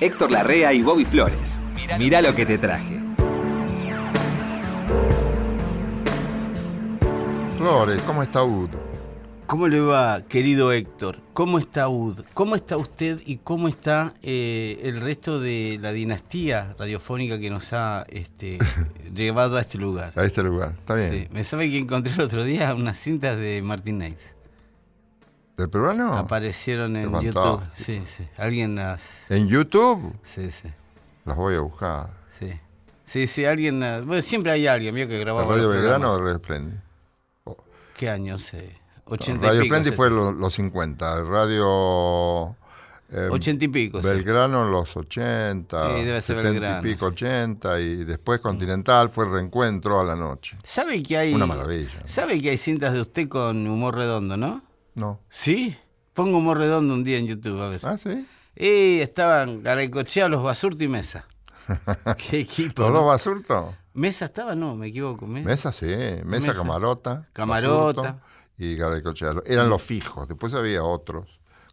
Héctor 0.00 0.30
Larrea 0.30 0.72
y 0.72 0.80
Bobby 0.80 1.04
Flores. 1.04 1.62
Mirá 1.98 2.22
lo 2.22 2.34
que 2.34 2.46
te 2.46 2.56
traje. 2.56 2.98
Flores, 7.58 8.00
¿cómo 8.06 8.22
está 8.22 8.42
Ud? 8.42 8.70
¿Cómo 9.46 9.68
le 9.68 9.80
va, 9.80 10.22
querido 10.26 10.72
Héctor? 10.72 11.18
¿Cómo 11.34 11.58
está 11.58 11.88
UD? 11.88 12.20
¿Cómo 12.34 12.54
está 12.54 12.76
usted 12.76 13.20
y 13.26 13.38
cómo 13.38 13.66
está 13.66 14.14
eh, 14.22 14.80
el 14.84 15.00
resto 15.00 15.40
de 15.40 15.76
la 15.82 15.90
dinastía 15.90 16.76
radiofónica 16.78 17.40
que 17.40 17.50
nos 17.50 17.72
ha 17.72 18.06
este, 18.08 18.58
llevado 19.14 19.56
a 19.56 19.62
este 19.62 19.76
lugar? 19.76 20.12
A 20.14 20.24
este 20.24 20.44
lugar, 20.44 20.70
está 20.70 20.94
bien. 20.94 21.10
Sí. 21.10 21.28
Me 21.32 21.42
sabe 21.42 21.68
que 21.68 21.78
encontré 21.78 22.12
el 22.14 22.20
otro 22.20 22.44
día 22.44 22.72
unas 22.74 22.96
cintas 22.96 23.36
de 23.36 23.60
Martin 23.60 23.98
Nates. 23.98 24.36
¿Del 25.60 25.68
peruano? 25.70 26.16
Aparecieron 26.16 26.96
en 26.96 27.12
YouTube. 27.20 27.60
Sí, 27.76 28.02
sí. 28.06 28.26
Alguien 28.38 28.74
las. 28.76 29.02
¿En 29.28 29.46
YouTube? 29.48 30.14
Sí, 30.24 30.50
sí. 30.50 30.68
Las 31.26 31.36
voy 31.36 31.54
a 31.54 31.60
buscar. 31.60 32.08
Sí. 32.38 32.58
Sí, 33.04 33.26
sí, 33.26 33.44
alguien. 33.44 33.78
las- 33.80 34.04
Bueno, 34.06 34.22
siempre 34.22 34.52
hay 34.52 34.66
alguien, 34.66 34.94
vio 34.94 35.06
que 35.06 35.14
¿De 35.14 35.20
grababa. 35.20 35.48
Radio 35.54 35.68
los 35.68 35.76
Belgrano 35.76 36.12
o 36.14 36.18
Radio 36.18 36.36
Splendid? 36.38 36.76
¿Qué 37.96 38.08
año? 38.08 38.38
sé? 38.38 38.74
80 39.04 39.46
y 39.54 39.68
Radio 39.68 39.84
se- 39.84 39.92
fue 39.92 40.08
lo- 40.10 40.32
los 40.32 40.54
50. 40.54 41.22
Radio... 41.24 42.56
eh, 43.12 43.28
80 43.30 43.64
y 43.64 43.68
pico. 43.68 44.00
sí. 44.00 44.08
Belgrano 44.08 44.64
en 44.64 44.70
los 44.70 44.96
80, 44.96 45.88
Sí, 45.98 46.04
debe 46.04 46.20
ser 46.20 46.36
70 46.36 46.42
Belgrano, 46.52 46.78
y 46.88 46.92
pico, 46.92 47.06
sí. 47.08 47.12
80 47.12 47.80
y 47.80 48.04
después 48.04 48.40
Continental 48.40 49.10
fue 49.10 49.26
reencuentro 49.28 50.00
a 50.00 50.04
la 50.04 50.14
noche. 50.16 50.56
¿Sabe 50.64 51.02
que 51.02 51.18
hay. 51.18 51.34
Una 51.34 51.46
maravilla. 51.46 52.02
¿Sabe 52.06 52.40
que 52.40 52.50
hay 52.50 52.56
cintas 52.56 52.92
de 52.94 53.00
usted 53.00 53.28
con 53.28 53.66
humor 53.66 53.96
redondo, 53.96 54.36
no? 54.38 54.62
No. 54.94 55.20
¿Sí? 55.28 55.76
Pongo 56.14 56.38
humor 56.38 56.58
redondo 56.58 56.94
un 56.94 57.04
día 57.04 57.18
en 57.18 57.26
YouTube, 57.26 57.60
a 57.60 57.68
ver. 57.68 57.80
Ah, 57.84 57.96
sí. 57.96 58.26
Y 58.56 59.00
estaban 59.00 59.62
Garaycochea, 59.62 60.28
los 60.28 60.42
Basurto 60.42 60.82
y 60.84 60.88
Mesa. 60.88 61.26
¿Qué 62.18 62.40
equipo? 62.40 62.82
¿Los 62.82 62.92
dos 62.92 63.06
basurtos? 63.06 63.74
¿Mesa 63.94 64.24
estaba? 64.26 64.54
No, 64.54 64.74
me 64.76 64.88
equivoco. 64.88 65.26
¿me- 65.26 65.42
Mesa, 65.42 65.72
sí. 65.72 65.86
Mesa, 65.86 66.24
Mesa. 66.24 66.54
Camarota. 66.54 67.28
Camarota. 67.32 68.02
Basurto 68.02 68.20
y 68.58 68.74
Garaycochea. 68.76 69.34
Eran 69.46 69.68
los 69.68 69.80
fijos. 69.82 70.26
Después 70.28 70.52
había 70.54 70.82
otros 70.82 71.26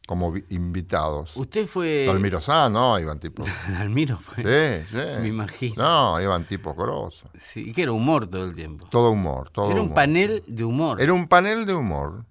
como 0.07 0.31
vi- 0.31 0.45
invitados. 0.49 1.35
Usted 1.35 1.65
fue. 1.65 2.07
Almiro 2.09 2.39
Sá, 2.41 2.69
no, 2.69 2.97
iban 2.99 3.19
tipos. 3.19 3.47
Almiro 3.79 4.17
fue. 4.19 4.43
Sí, 4.43 4.87
sí. 4.91 4.97
Me 5.21 5.27
imagino. 5.27 5.83
No, 5.83 6.21
iban 6.21 6.45
tipos 6.45 6.75
grosos. 6.77 7.29
Sí, 7.37 7.71
que 7.73 7.81
era 7.83 7.91
humor 7.91 8.27
todo 8.27 8.45
el 8.45 8.55
tiempo. 8.55 8.87
Todo 8.89 9.11
humor, 9.11 9.49
todo 9.49 9.65
Era 9.71 9.75
un 9.81 9.87
humor. 9.87 9.95
panel 9.95 10.43
de 10.47 10.63
humor. 10.63 11.01
Era 11.01 11.13
un 11.13 11.27
panel 11.27 11.65
de 11.65 11.73
humor, 11.73 12.25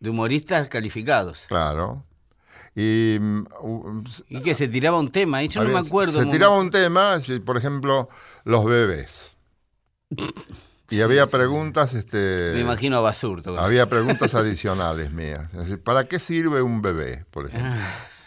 De 0.00 0.10
humoristas 0.10 0.68
calificados. 0.68 1.44
claro. 1.48 2.04
Y 2.74 3.16
mm, 3.20 3.46
u- 3.62 4.04
Y 4.28 4.40
que 4.40 4.54
se 4.54 4.68
tiraba 4.68 4.98
un 5.00 5.10
tema. 5.10 5.42
Yo 5.42 5.64
no 5.64 5.70
me 5.70 5.78
acuerdo. 5.80 6.22
Se 6.22 6.26
tiraba 6.26 6.56
un 6.56 6.70
tema, 6.70 7.18
por 7.44 7.56
ejemplo, 7.56 8.08
los 8.44 8.64
bebés. 8.66 9.34
Y 10.90 11.00
había 11.00 11.26
preguntas, 11.26 11.94
este, 11.94 12.52
Me 12.54 12.60
imagino 12.60 12.98
a 12.98 13.00
Basurto. 13.00 13.58
había 13.58 13.86
preguntas 13.88 14.34
adicionales 14.36 15.10
mías. 15.12 15.52
Es 15.54 15.58
decir, 15.60 15.82
¿para 15.82 16.04
qué 16.04 16.20
sirve 16.20 16.62
un 16.62 16.80
bebé, 16.80 17.24
por 17.32 17.46
ejemplo? 17.48 17.72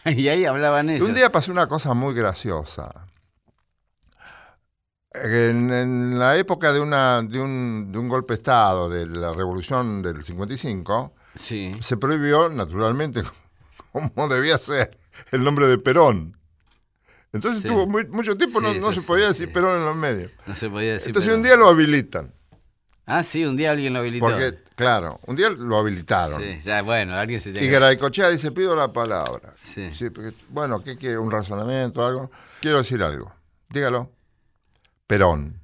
y 0.05 0.27
ahí 0.27 0.43
hablaban 0.43 0.89
Y 0.89 0.95
ellos. 0.95 1.07
un 1.07 1.15
día 1.15 1.31
pasó 1.31 1.53
una 1.53 1.67
cosa 1.67 1.93
muy 1.93 2.13
graciosa. 2.13 2.91
En, 5.13 5.71
en 5.73 6.19
la 6.19 6.37
época 6.37 6.71
de, 6.73 6.79
una, 6.79 7.21
de, 7.21 7.39
un, 7.39 7.89
de 7.91 7.97
un 7.99 8.07
golpe 8.09 8.33
de 8.33 8.37
Estado, 8.39 8.89
de 8.89 9.05
la 9.07 9.33
revolución 9.33 10.01
del 10.01 10.23
55, 10.23 11.13
Sí. 11.37 11.75
se 11.81 11.97
prohibió, 11.97 12.49
naturalmente, 12.49 13.23
como 13.91 14.27
debía 14.29 14.57
ser, 14.57 14.97
el 15.31 15.43
nombre 15.43 15.67
de 15.67 15.77
Perón. 15.77 16.37
Entonces 17.33 17.61
Sí. 17.63 17.69
tuvo 17.69 17.87
muy- 17.87 18.07
mucho 18.07 18.35
tiempo, 18.37 18.59
no, 18.59 18.73
Sí, 18.73 18.79
no 18.79 18.91
se 18.91 19.01
podía 19.01 19.27
decir 19.29 19.47
sí. 19.47 19.53
Perón 19.53 19.77
en 19.79 19.85
los 19.85 19.95
medios. 19.97 20.31
No 20.47 20.55
se 20.55 20.69
podía 20.69 20.93
decir. 20.93 21.07
Entonces 21.07 21.33
un 21.33 21.43
día 21.43 21.55
lo 21.55 21.67
habilitan. 21.69 22.33
Ah, 23.05 23.23
sí, 23.23 23.45
un 23.45 23.57
día 23.57 23.71
alguien 23.71 23.93
lo 23.93 23.99
habilitó. 23.99 24.25
Porque, 24.25 24.59
claro, 24.75 25.19
un 25.25 25.35
día 25.35 25.49
lo 25.49 25.77
habilitaron. 25.77 26.41
Sí, 26.41 26.59
ya, 26.63 26.81
bueno, 26.81 27.15
alguien 27.15 27.41
se 27.41 27.49
Y 27.49 27.53
tiene 27.53 27.67
que... 27.67 27.73
Garaycochea 27.73 28.29
dice, 28.29 28.51
pido 28.51 28.75
la 28.75 28.91
palabra. 28.93 29.53
Sí. 29.61 29.89
porque, 30.13 30.33
bueno, 30.49 30.83
¿qué 30.83 30.97
quiere? 30.97 31.17
¿Un 31.17 31.31
razonamiento 31.31 32.05
algo? 32.05 32.31
Quiero 32.61 32.77
decir 32.77 33.01
algo. 33.01 33.33
Dígalo. 33.69 34.11
Perón. 35.07 35.59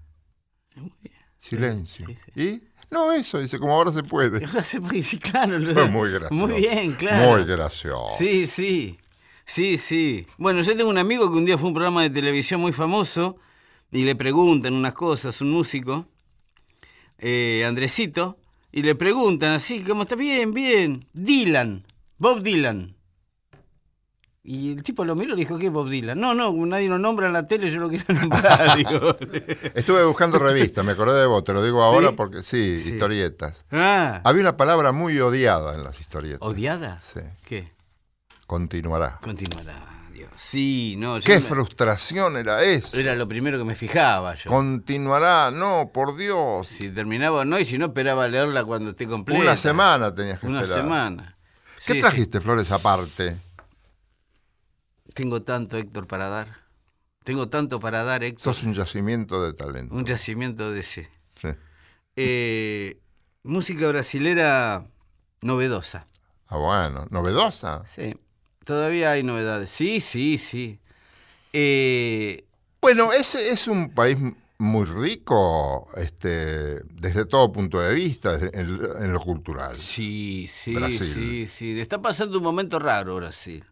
Silencio. 1.40 2.08
sí, 2.08 2.18
¿Y? 2.36 2.67
No, 2.90 3.12
eso, 3.12 3.40
dice, 3.40 3.60
como 3.60 3.74
ahora 3.74 3.92
se 3.92 4.04
puede. 4.04 4.46
Ahora 4.46 4.64
se 4.64 4.80
puede 4.82 4.98
decir, 4.98 5.20
claro. 5.20 5.58
lo- 5.60 5.74
Fue 5.74 5.90
muy 5.90 6.12
gracioso. 6.12 6.48
Muy 6.48 6.62
bien, 6.62 6.94
claro. 6.94 7.30
Muy 7.32 7.44
gracioso. 7.46 8.16
Sí, 8.18 8.48
sí. 8.48 8.98
Sí, 9.46 9.78
sí. 9.78 10.28
Bueno, 10.38 10.62
yo 10.62 10.76
tengo 10.76 10.90
un 10.90 10.98
amigo 10.98 11.32
que 11.32 11.38
un 11.38 11.46
día 11.46 11.58
fue 11.58 11.68
a 11.68 11.70
un 11.70 11.74
programa 11.74 12.02
de 12.04 12.10
televisión 12.10 12.60
muy 12.60 12.74
famoso 12.74 13.38
y 13.92 14.04
le 14.04 14.14
preguntan 14.16 14.74
unas 14.74 14.94
cosas, 14.94 15.40
un 15.40 15.52
músico, 15.52 16.06
eh, 17.20 17.64
Andresito, 17.66 18.38
y 18.74 18.84
le 18.84 18.94
preguntan 18.96 19.52
así, 19.54 19.82
¿cómo 19.84 20.04
está? 20.04 20.16
Bien, 20.16 20.54
bien. 20.54 21.00
Dylan, 21.14 21.86
Bob 22.18 22.42
Dylan. 22.42 22.97
Y 24.50 24.72
el 24.72 24.82
tipo 24.82 25.04
lo 25.04 25.14
miró 25.14 25.34
y 25.34 25.36
le 25.36 25.42
dijo, 25.42 25.58
¿qué 25.58 25.66
es 25.66 25.72
Bob 25.74 25.90
Dylan? 25.90 26.18
No, 26.18 26.34
no, 26.34 26.54
nadie 26.66 26.88
lo 26.88 26.98
nombra 26.98 27.28
en 27.28 27.34
la 27.34 27.46
tele, 27.48 27.70
yo 27.70 27.80
lo 27.82 27.90
quiero 27.90 28.06
nombrar. 28.14 28.78
digo. 28.78 29.18
Estuve 29.76 30.06
buscando 30.06 30.40
revistas, 30.40 30.86
me 30.86 30.94
acordé 30.94 31.20
de 31.20 31.26
vos, 31.26 31.44
te 31.44 31.52
lo 31.52 31.62
digo 31.62 31.84
ahora 31.84 32.10
¿Sí? 32.10 32.14
porque 32.16 32.44
sí, 32.44 32.80
Sí. 32.82 32.92
historietas. 32.92 33.58
ah, 33.74 34.22
Había 34.24 34.42
una 34.44 34.56
palabra 34.56 34.94
muy 34.94 35.20
odiada 35.20 35.76
en 35.76 35.84
las 35.84 36.00
historietas. 36.00 36.40
¿odiada? 36.48 37.02
Sí. 37.04 37.20
¿Qué? 37.46 37.68
Continuará. 38.46 39.20
Continuará, 39.22 39.76
Dios. 40.14 40.30
Sí, 40.38 40.96
no, 40.98 41.20
Qué 41.20 41.36
me- 41.36 41.42
frustración 41.42 42.38
era 42.38 42.64
eso. 42.64 42.96
Era 42.98 43.16
lo 43.16 43.28
primero 43.28 43.58
que 43.58 43.66
me 43.66 43.76
fijaba 43.76 44.36
yo. 44.36 44.50
Continuará, 44.50 45.52
no, 45.52 45.92
por 45.94 46.16
Dios. 46.16 46.68
Si 46.68 46.90
terminaba 46.90 47.42
o 47.42 47.46
no, 47.46 47.60
y 47.60 47.66
si 47.66 47.78
no, 47.78 47.88
esperaba 47.88 48.28
leerla 48.30 48.64
cuando 48.64 48.92
esté 48.92 49.08
completa. 49.08 49.42
Una 49.42 49.58
semana 49.58 50.16
tenías 50.16 50.40
que 50.40 50.48
Una 50.48 50.62
esperar. 50.62 50.84
semana. 50.86 51.38
¿Qué 51.86 51.94
Sí, 51.96 52.00
trajiste, 52.00 52.40
Flores, 52.40 52.72
aparte? 52.72 53.38
Sí. 55.08 55.14
Tengo 55.14 55.42
tanto, 55.42 55.78
Héctor, 55.78 56.08
para 56.08 56.28
dar. 56.30 56.48
Tengo 57.24 57.50
tanto 57.50 57.80
para 57.80 58.04
dar, 58.04 58.24
Héctor. 58.24 58.54
Sos 58.54 58.64
un 58.64 58.74
yacimiento 58.74 59.44
de 59.44 59.54
talento. 59.54 59.94
Un 59.96 60.06
yacimiento 60.06 60.72
de 60.72 60.80
ese. 60.80 61.10
Sí. 61.36 61.50
Eh, 62.16 63.00
música 63.44 63.88
brasilera 63.88 64.86
novedosa. 65.42 66.06
Ah, 66.48 66.58
bueno, 66.58 67.06
novedosa. 67.10 67.84
Sí. 67.94 68.16
Todavía 68.64 69.12
hay 69.12 69.24
novedades. 69.24 69.70
Sí, 69.70 70.00
sí, 70.00 70.38
sí. 70.38 70.80
Eh, 71.54 72.46
Bueno, 72.82 73.12
es, 73.14 73.36
es 73.36 73.68
un 73.68 73.90
país 73.94 74.18
muy 74.60 74.86
rico 74.86 75.88
este, 75.98 76.82
desde 76.94 77.26
todo 77.26 77.52
punto 77.52 77.80
de 77.80 77.94
vista, 77.94 78.36
en, 78.36 78.52
en 78.54 79.14
lo 79.14 79.20
cultural. 79.20 79.78
sí, 79.78 80.50
sí, 80.52 80.74
Brasil. 80.74 81.14
sí, 81.14 81.48
sí. 81.48 81.80
Está 81.80 82.02
pasando 82.02 82.38
un 82.38 82.44
momento 82.44 82.80
raro 82.80 83.18
Brasil. 83.18 83.64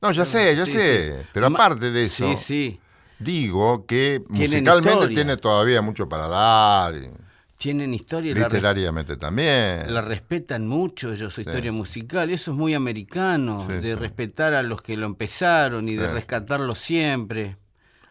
No, 0.00 0.12
ya 0.12 0.24
sé, 0.26 0.54
ya 0.56 0.64
Sí, 0.64 0.72
sé. 0.72 1.12
sí. 1.22 1.28
Pero 1.32 1.46
aparte 1.48 1.90
de 1.90 2.04
eso, 2.04 2.30
Sí, 2.30 2.36
sí. 2.36 2.80
digo 3.18 3.84
que 3.86 4.22
musicalmente 4.28 4.90
historia. 4.92 5.14
tiene 5.16 5.36
todavía 5.36 5.82
mucho 5.82 6.08
para 6.08 6.28
dar. 6.28 6.94
y 6.94 7.10
Tienen 7.58 7.92
historia 7.94 8.30
y 8.30 8.34
la, 8.36 8.48
literariamente 8.48 9.16
también. 9.16 9.92
la 9.92 10.00
respetan 10.00 10.68
mucho 10.68 11.12
ellos, 11.12 11.34
su 11.34 11.40
historia 11.40 11.72
musical. 11.72 12.30
Eso 12.30 12.52
es 12.52 12.56
muy 12.56 12.74
americano, 12.74 13.64
Sí, 13.66 13.72
de 13.74 13.94
sí. 13.94 13.94
respetar 13.96 14.54
a 14.54 14.62
los 14.62 14.80
que 14.82 14.96
lo 14.96 15.06
empezaron 15.06 15.88
y 15.88 15.96
de 15.96 16.06
rescatarlo 16.12 16.76
siempre. 16.76 17.56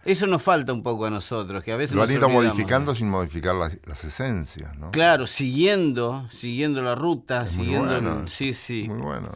Eso 0.04 0.26
nos 0.28 0.42
falta 0.42 0.72
un 0.74 0.84
poco 0.84 1.06
a 1.06 1.10
nosotros, 1.10 1.64
que 1.64 1.72
a 1.74 1.78
veces 1.78 1.94
Lo 1.96 2.04
han 2.04 2.12
ido 2.12 2.30
modificando 2.30 2.96
sin 2.96 3.10
modificar 3.10 3.56
las, 3.56 3.78
las 3.86 4.04
esencias, 4.06 4.78
¿no? 4.78 4.92
Claro, 4.92 5.28
siguiendo, 5.28 6.28
siguiendo 6.32 6.82
la 6.82 6.96
ruta, 6.96 7.44
Es 7.44 7.54
muy 7.54 7.66
siguiendo. 7.66 7.96
el-. 8.22 8.28
Sí, 8.30 8.54
sí. 8.54 8.86
Muy 8.90 9.02
bueno. 9.02 9.32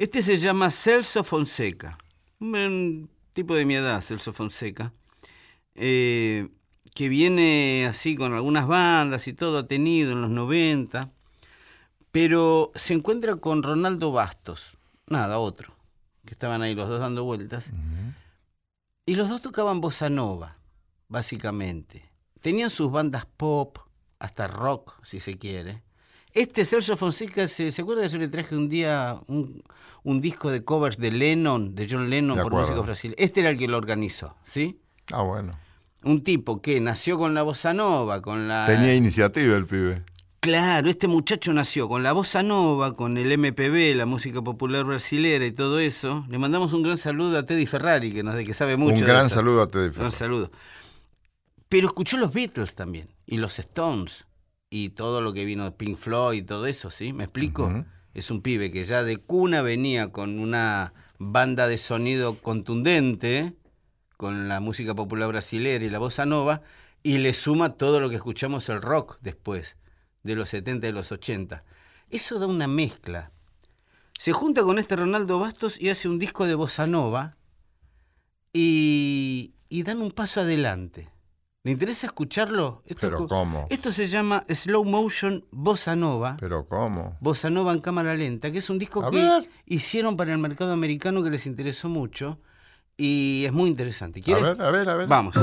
Este 0.00 0.22
se 0.22 0.38
llama 0.38 0.70
Celso 0.70 1.22
Fonseca, 1.22 1.98
un, 2.38 3.10
tipo 3.34 3.54
de 3.54 3.66
mi 3.66 3.74
edad, 3.74 4.00
Celso 4.00 4.32
Fonseca, 4.32 4.94
eh, 5.74 6.48
que 6.94 7.10
viene 7.10 7.86
así 7.86 8.16
con 8.16 8.32
algunas 8.32 8.66
bandas 8.66 9.28
y 9.28 9.34
todo, 9.34 9.58
ha 9.58 9.66
tenido 9.66 10.12
en 10.12 10.22
los 10.22 10.30
90, 10.30 11.12
pero 12.12 12.72
se 12.76 12.94
encuentra 12.94 13.36
con 13.36 13.62
Ronaldo 13.62 14.10
Bastos, 14.10 14.70
nada, 15.06 15.38
otro, 15.38 15.76
que 16.24 16.32
estaban 16.32 16.62
ahí 16.62 16.74
los 16.74 16.88
dos 16.88 17.00
dando 17.00 17.24
vueltas, 17.24 17.66
y 19.04 19.16
los 19.16 19.28
dos 19.28 19.42
tocaban 19.42 19.82
bossa 19.82 20.08
nova, 20.08 20.56
básicamente. 21.08 22.10
Tenían 22.40 22.70
sus 22.70 22.90
bandas 22.90 23.26
pop, 23.36 23.76
hasta 24.18 24.46
rock, 24.46 24.94
si 25.04 25.20
se 25.20 25.36
quiere. 25.36 25.82
Este 26.32 26.64
Sergio 26.64 26.96
Fonseca, 26.96 27.46
¿se, 27.48 27.70
¿se 27.70 27.82
acuerda 27.82 28.04
que 28.04 28.08
yo 28.08 28.18
le 28.18 28.28
traje 28.28 28.56
un 28.56 28.70
día 28.70 29.20
un, 29.26 29.62
un 30.02 30.20
disco 30.20 30.50
de 30.50 30.64
covers 30.64 30.98
de 30.98 31.10
Lennon, 31.12 31.74
de 31.74 31.86
John 31.90 32.10
Lennon 32.10 32.36
De 32.36 32.42
por 32.42 32.52
músicos 32.52 32.84
brasileños? 32.86 33.16
Este 33.18 33.40
era 33.40 33.50
el 33.50 33.58
que 33.58 33.68
lo 33.68 33.76
organizó, 33.78 34.36
¿sí? 34.44 34.80
Ah, 35.12 35.22
bueno. 35.22 35.52
Un 36.02 36.22
tipo 36.24 36.62
que 36.62 36.80
nació 36.80 37.18
con 37.18 37.34
la 37.34 37.42
bossa 37.42 37.72
nova, 37.74 38.22
con 38.22 38.48
la... 38.48 38.66
Tenía 38.66 38.94
iniciativa 38.94 39.56
el 39.56 39.66
pibe. 39.66 40.02
Claro, 40.40 40.88
este 40.88 41.06
muchacho 41.06 41.52
nació 41.52 41.86
con 41.86 42.02
la 42.02 42.12
bossa 42.12 42.42
nova, 42.42 42.94
con 42.94 43.18
el 43.18 43.36
MPB, 43.36 43.94
la 43.94 44.06
música 44.06 44.40
popular 44.40 44.84
brasilera 44.86 45.44
y 45.44 45.52
todo 45.52 45.78
eso. 45.78 46.24
Le 46.30 46.38
mandamos 46.38 46.72
un 46.72 46.82
gran 46.82 46.96
saludo 46.96 47.36
a 47.38 47.44
Teddy 47.44 47.66
Ferrari, 47.66 48.10
que 48.10 48.22
nos 48.22 48.34
de 48.34 48.44
que 48.44 48.54
sabe 48.54 48.78
mucho. 48.78 48.94
Un 48.94 49.02
gran 49.02 49.28
saludo 49.28 49.60
a 49.60 49.66
Teddy 49.66 49.88
Un 49.88 49.92
Ferrari. 49.92 50.12
saludo. 50.12 50.50
Pero 51.68 51.86
escuchó 51.88 52.16
los 52.16 52.32
Beatles 52.32 52.74
también, 52.74 53.10
y 53.26 53.36
los 53.36 53.58
Stones, 53.58 54.24
y 54.70 54.88
todo 54.90 55.20
lo 55.20 55.34
que 55.34 55.44
vino 55.44 55.64
de 55.64 55.72
Pink 55.72 55.98
Floyd 55.98 56.38
y 56.38 56.42
todo 56.42 56.66
eso, 56.66 56.90
¿sí? 56.90 57.12
¿Me 57.12 57.24
explico? 57.24 57.84
Es 58.14 58.30
un 58.30 58.42
pibe 58.42 58.70
que 58.70 58.84
ya 58.84 59.04
de 59.04 59.18
cuna 59.18 59.62
venía 59.62 60.10
con 60.10 60.38
una 60.38 60.92
banda 61.18 61.68
de 61.68 61.78
sonido 61.78 62.34
contundente, 62.40 63.54
con 64.16 64.48
la 64.48 64.60
música 64.60 64.94
popular 64.94 65.28
brasilera 65.28 65.84
y 65.84 65.90
la 65.90 65.98
bossa 65.98 66.26
nova, 66.26 66.62
y 67.02 67.18
le 67.18 67.32
suma 67.34 67.74
todo 67.74 68.00
lo 68.00 68.10
que 68.10 68.16
escuchamos 68.16 68.68
el 68.68 68.82
rock 68.82 69.18
después, 69.20 69.76
de 70.22 70.34
los 70.34 70.48
70 70.50 70.88
y 70.88 70.92
los 70.92 71.12
80. 71.12 71.64
Eso 72.10 72.38
da 72.38 72.46
una 72.46 72.66
mezcla. 72.66 73.32
Se 74.18 74.32
junta 74.32 74.62
con 74.62 74.78
este 74.78 74.96
Ronaldo 74.96 75.38
Bastos 75.38 75.80
y 75.80 75.88
hace 75.88 76.08
un 76.08 76.18
disco 76.18 76.46
de 76.46 76.54
bossa 76.54 76.86
nova 76.86 77.36
y, 78.52 79.54
y 79.68 79.82
dan 79.84 80.02
un 80.02 80.10
paso 80.10 80.40
adelante. 80.40 81.08
¿Le 81.62 81.72
interesa 81.72 82.06
escucharlo? 82.06 82.82
Esto, 82.86 83.00
Pero 83.10 83.26
¿cómo? 83.28 83.66
esto 83.68 83.92
se 83.92 84.08
llama 84.08 84.42
Slow 84.48 84.82
Motion 84.84 85.44
Bossa 85.50 85.94
Nova. 85.94 86.38
Pero 86.40 86.66
¿cómo? 86.66 87.18
Bossa 87.20 87.50
Nova 87.50 87.72
en 87.74 87.80
cámara 87.82 88.14
lenta, 88.14 88.50
que 88.50 88.58
es 88.58 88.70
un 88.70 88.78
disco 88.78 89.04
A 89.04 89.10
que 89.10 89.16
ver. 89.16 89.50
hicieron 89.66 90.16
para 90.16 90.32
el 90.32 90.38
mercado 90.38 90.72
americano 90.72 91.22
que 91.22 91.28
les 91.28 91.44
interesó 91.44 91.90
mucho 91.90 92.38
y 92.96 93.42
es 93.44 93.52
muy 93.52 93.68
interesante. 93.68 94.20
A 94.20 94.22
¿Quieres? 94.22 94.42
ver, 94.42 94.62
a 94.62 94.70
ver, 94.70 94.88
a 94.88 94.94
ver. 94.94 95.06
Vamos. 95.08 95.36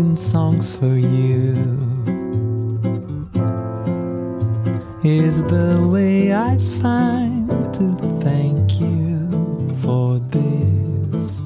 Writing 0.00 0.16
songs 0.16 0.74
for 0.74 0.96
you 0.96 1.52
is 5.04 5.44
the 5.44 5.86
way 5.92 6.32
I 6.32 6.56
find 6.80 7.50
to 7.74 7.86
thank 8.24 8.80
you 8.80 9.68
for 9.82 10.18
this. 10.32 11.42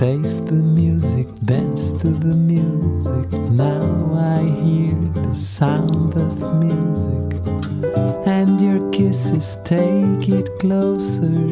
Face 0.00 0.40
the 0.40 0.62
music, 0.74 1.28
dance 1.44 1.92
to 2.00 2.08
the 2.08 2.34
music. 2.34 3.30
Now 3.50 3.84
I 4.14 4.40
hear 4.64 4.94
the 5.22 5.34
sound 5.34 6.14
of 6.16 6.54
music. 6.64 7.42
And 8.26 8.58
your 8.58 8.90
kisses 8.90 9.58
take 9.64 10.30
it 10.30 10.48
closer 10.60 11.51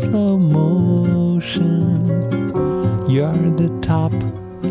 slow 0.00 0.38
motion. 0.38 2.06
You're 3.06 3.50
the 3.60 3.68
top, 3.82 4.12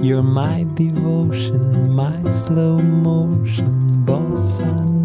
you're 0.02 0.24
my 0.24 0.66
devotion, 0.74 1.94
my 1.94 2.18
slow 2.30 2.80
motion, 2.80 4.04
bossa 4.06 4.99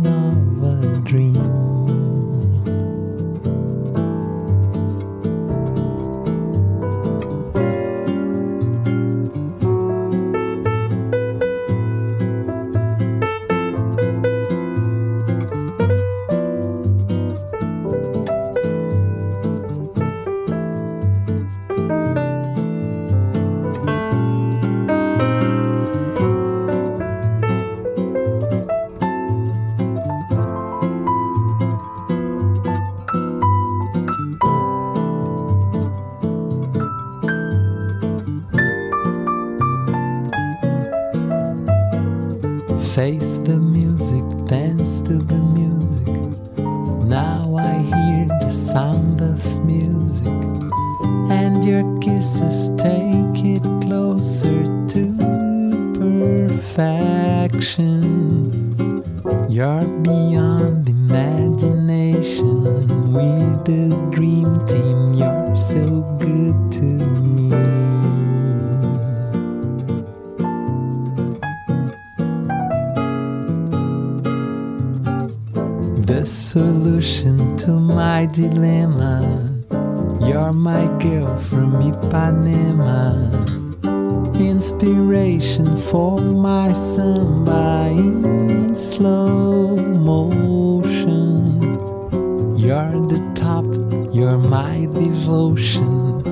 you're 94.25 94.38
my 94.38 94.88
devotion, 94.95 96.23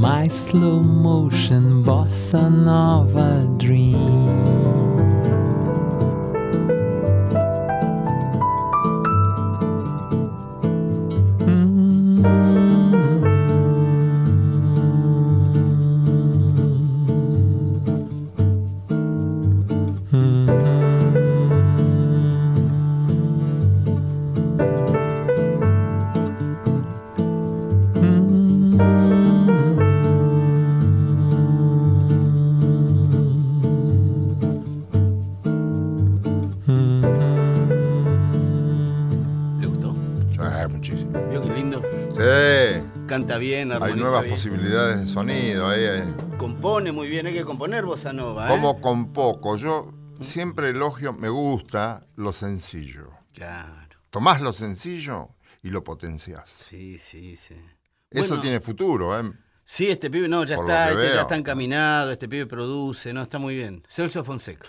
my 0.00 0.28
slow 0.28 0.78
motion 0.84 1.82
bossa 1.82 2.48
nova 2.48 3.44
dream. 3.58 4.69
Bien, 43.40 43.72
Hay 43.72 43.94
nuevas 43.96 44.22
bien. 44.22 44.34
posibilidades 44.34 45.00
de 45.00 45.06
sonido. 45.08 45.68
ahí, 45.68 45.84
ahí. 45.84 46.14
Compone 46.38 46.92
muy 46.92 47.08
bien, 47.08 47.26
hay 47.26 47.34
que 47.34 47.44
componer 47.44 47.84
bossa 47.84 48.12
nova, 48.12 48.46
¿eh? 48.46 48.50
Como 48.50 48.80
con 48.80 49.12
poco. 49.12 49.56
Yo 49.56 49.92
siempre 50.20 50.68
elogio, 50.68 51.12
me 51.12 51.28
gusta 51.28 52.02
lo 52.16 52.32
sencillo. 52.32 53.10
Claro, 53.34 53.96
Tomás 54.10 54.40
lo 54.40 54.52
sencillo 54.52 55.30
y 55.62 55.70
lo 55.70 55.82
potenciás. 55.82 56.48
sí, 56.68 56.98
sí, 56.98 57.36
sí. 57.36 57.54
Eso 58.10 58.28
Bueno, 58.30 58.42
tiene 58.42 58.60
futuro, 58.60 59.18
¿eh? 59.18 59.32
Sí, 59.64 59.88
este 59.88 60.10
pibe 60.10 60.26
no, 60.26 60.44
ya 60.44 60.56
Por 60.56 60.64
está, 60.64 60.90
este 60.90 61.14
ya 61.14 61.20
está 61.20 61.36
encaminado, 61.36 62.10
este 62.10 62.28
pibe 62.28 62.46
produce, 62.46 63.12
no, 63.12 63.22
está 63.22 63.38
muy 63.38 63.54
bien. 63.54 63.84
Celso 63.88 64.24
Fonseca. 64.24 64.66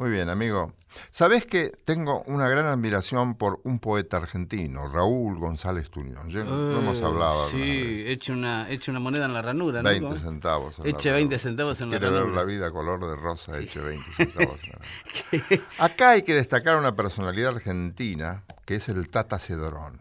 Muy 0.00 0.08
bien, 0.10 0.30
amigo. 0.30 0.72
Sabés 1.10 1.44
que 1.44 1.68
tengo 1.84 2.22
una 2.22 2.48
gran 2.48 2.64
admiración 2.64 3.34
por 3.34 3.60
un 3.64 3.80
poeta 3.80 4.16
argentino, 4.16 4.88
Raúl 4.88 5.38
González 5.38 5.90
Tuñón. 5.90 6.30
Ya 6.30 6.40
hemos 6.40 6.98
Eh, 7.00 7.04
hablado. 7.04 7.44
alguna 7.44 7.50
Sí, 7.66 8.04
eche 8.06 8.32
una, 8.32 8.70
eche 8.70 8.90
una 8.90 8.98
moneda 8.98 9.26
en 9.26 9.34
la 9.34 9.42
ranura, 9.42 9.82
¿no? 9.82 9.90
20 9.90 10.02
¿Cómo 10.06 10.16
es? 10.16 10.22
centavos. 10.22 10.78
en 10.78 10.84
la 10.84 10.90
Eche 10.90 11.10
ranura. 11.10 11.14
20 11.16 11.38
centavos 11.38 11.76
Si 11.76 11.84
en 11.84 11.90
la 11.90 11.98
quiere 11.98 12.12
ver 12.14 12.22
ranura. 12.22 12.40
la 12.40 12.44
vida 12.46 12.70
color 12.70 13.06
de 13.10 13.14
rosa, 13.16 13.58
eche 13.58 13.78
20 13.78 14.10
centavos. 14.12 14.58
en 14.64 14.70
la 14.70 14.78
ranura. 14.78 15.64
Acá 15.78 16.10
hay 16.12 16.22
que 16.22 16.32
destacar 16.34 16.78
una 16.78 16.96
personalidad 16.96 17.54
argentina 17.56 18.44
que 18.64 18.76
es 18.76 18.88
el 18.88 19.10
Tata 19.10 19.38
Cedrón. 19.38 20.00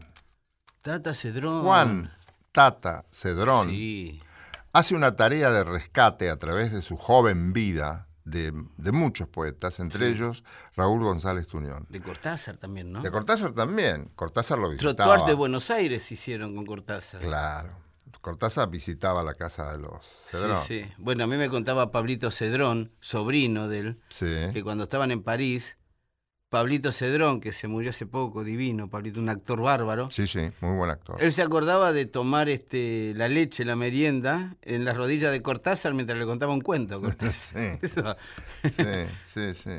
Tata 0.81 1.13
Cedrón. 1.13 1.63
Juan 1.63 2.09
Tata 2.53 3.03
Cedrón 3.11 3.67
Sí. 3.67 4.23
hace 4.71 4.95
una 4.95 5.17
tarea 5.17 5.51
de 5.51 5.65
rescate 5.65 6.29
a 6.29 6.37
través 6.37 6.71
de 6.71 6.81
su 6.81 6.95
joven 6.95 7.51
vida 7.51 8.05
de, 8.29 8.53
de 8.77 8.91
muchos 8.91 9.27
poetas, 9.27 9.79
entre 9.79 10.07
ellos 10.09 10.43
Raúl 10.75 11.01
González 11.03 11.47
Tuñón. 11.47 11.85
De 11.89 12.01
Cortázar 12.01 12.57
también, 12.57 12.91
¿no? 12.91 13.01
De 13.01 13.11
Cortázar 13.11 13.53
también. 13.53 14.11
Cortázar 14.15 14.59
lo 14.59 14.69
visitaba. 14.69 14.95
Trotuar 14.95 15.25
de 15.29 15.33
Buenos 15.33 15.69
Aires 15.71 16.11
hicieron 16.11 16.55
con 16.55 16.65
Cortázar. 16.65 17.21
Claro. 17.21 17.77
Cortázar 18.21 18.69
visitaba 18.69 19.23
la 19.23 19.33
casa 19.33 19.71
de 19.71 19.77
los 19.77 20.05
Sí, 20.05 20.31
Cedrón. 20.31 20.57
sí. 20.67 20.85
Bueno, 20.97 21.23
a 21.23 21.27
mí 21.27 21.37
me 21.37 21.49
contaba 21.49 21.91
Pablito 21.91 22.31
Cedrón, 22.31 22.91
sobrino 22.99 23.67
de 23.69 23.79
él, 23.79 24.01
Sí. 24.09 24.35
que 24.53 24.61
cuando 24.63 24.83
estaban 24.83 25.11
en 25.11 25.23
París, 25.23 25.77
Pablito 26.49 26.91
Cedrón, 26.91 27.41
que 27.41 27.53
se 27.53 27.67
murió 27.67 27.91
hace 27.91 28.05
poco, 28.07 28.43
divino, 28.43 28.89
Pablito, 28.89 29.19
un 29.19 29.29
actor 29.29 29.61
bárbaro, 29.61 30.09
Sí, 30.09 30.25
sí, 30.25 30.49
muy 30.61 30.75
buen 30.77 30.89
actor. 30.89 31.15
él 31.21 31.31
se 31.31 31.43
acordaba 31.43 31.93
de 31.93 32.05
tomar 32.07 32.49
este, 32.49 33.13
la 33.15 33.27
leche, 33.29 33.63
la 33.65 33.75
merienda, 33.75 34.55
en 34.63 34.83
las 34.83 34.97
rodillas 34.97 35.31
de 35.31 35.41
Cortázar 35.43 35.93
mientras 35.93 36.17
le 36.17 36.25
contaba 36.25 36.51
un 36.53 36.61
cuento. 36.61 37.01
Sí. 37.31 37.77
Sí, 38.75 38.83
sí, 39.25 39.53
sí. 39.53 39.71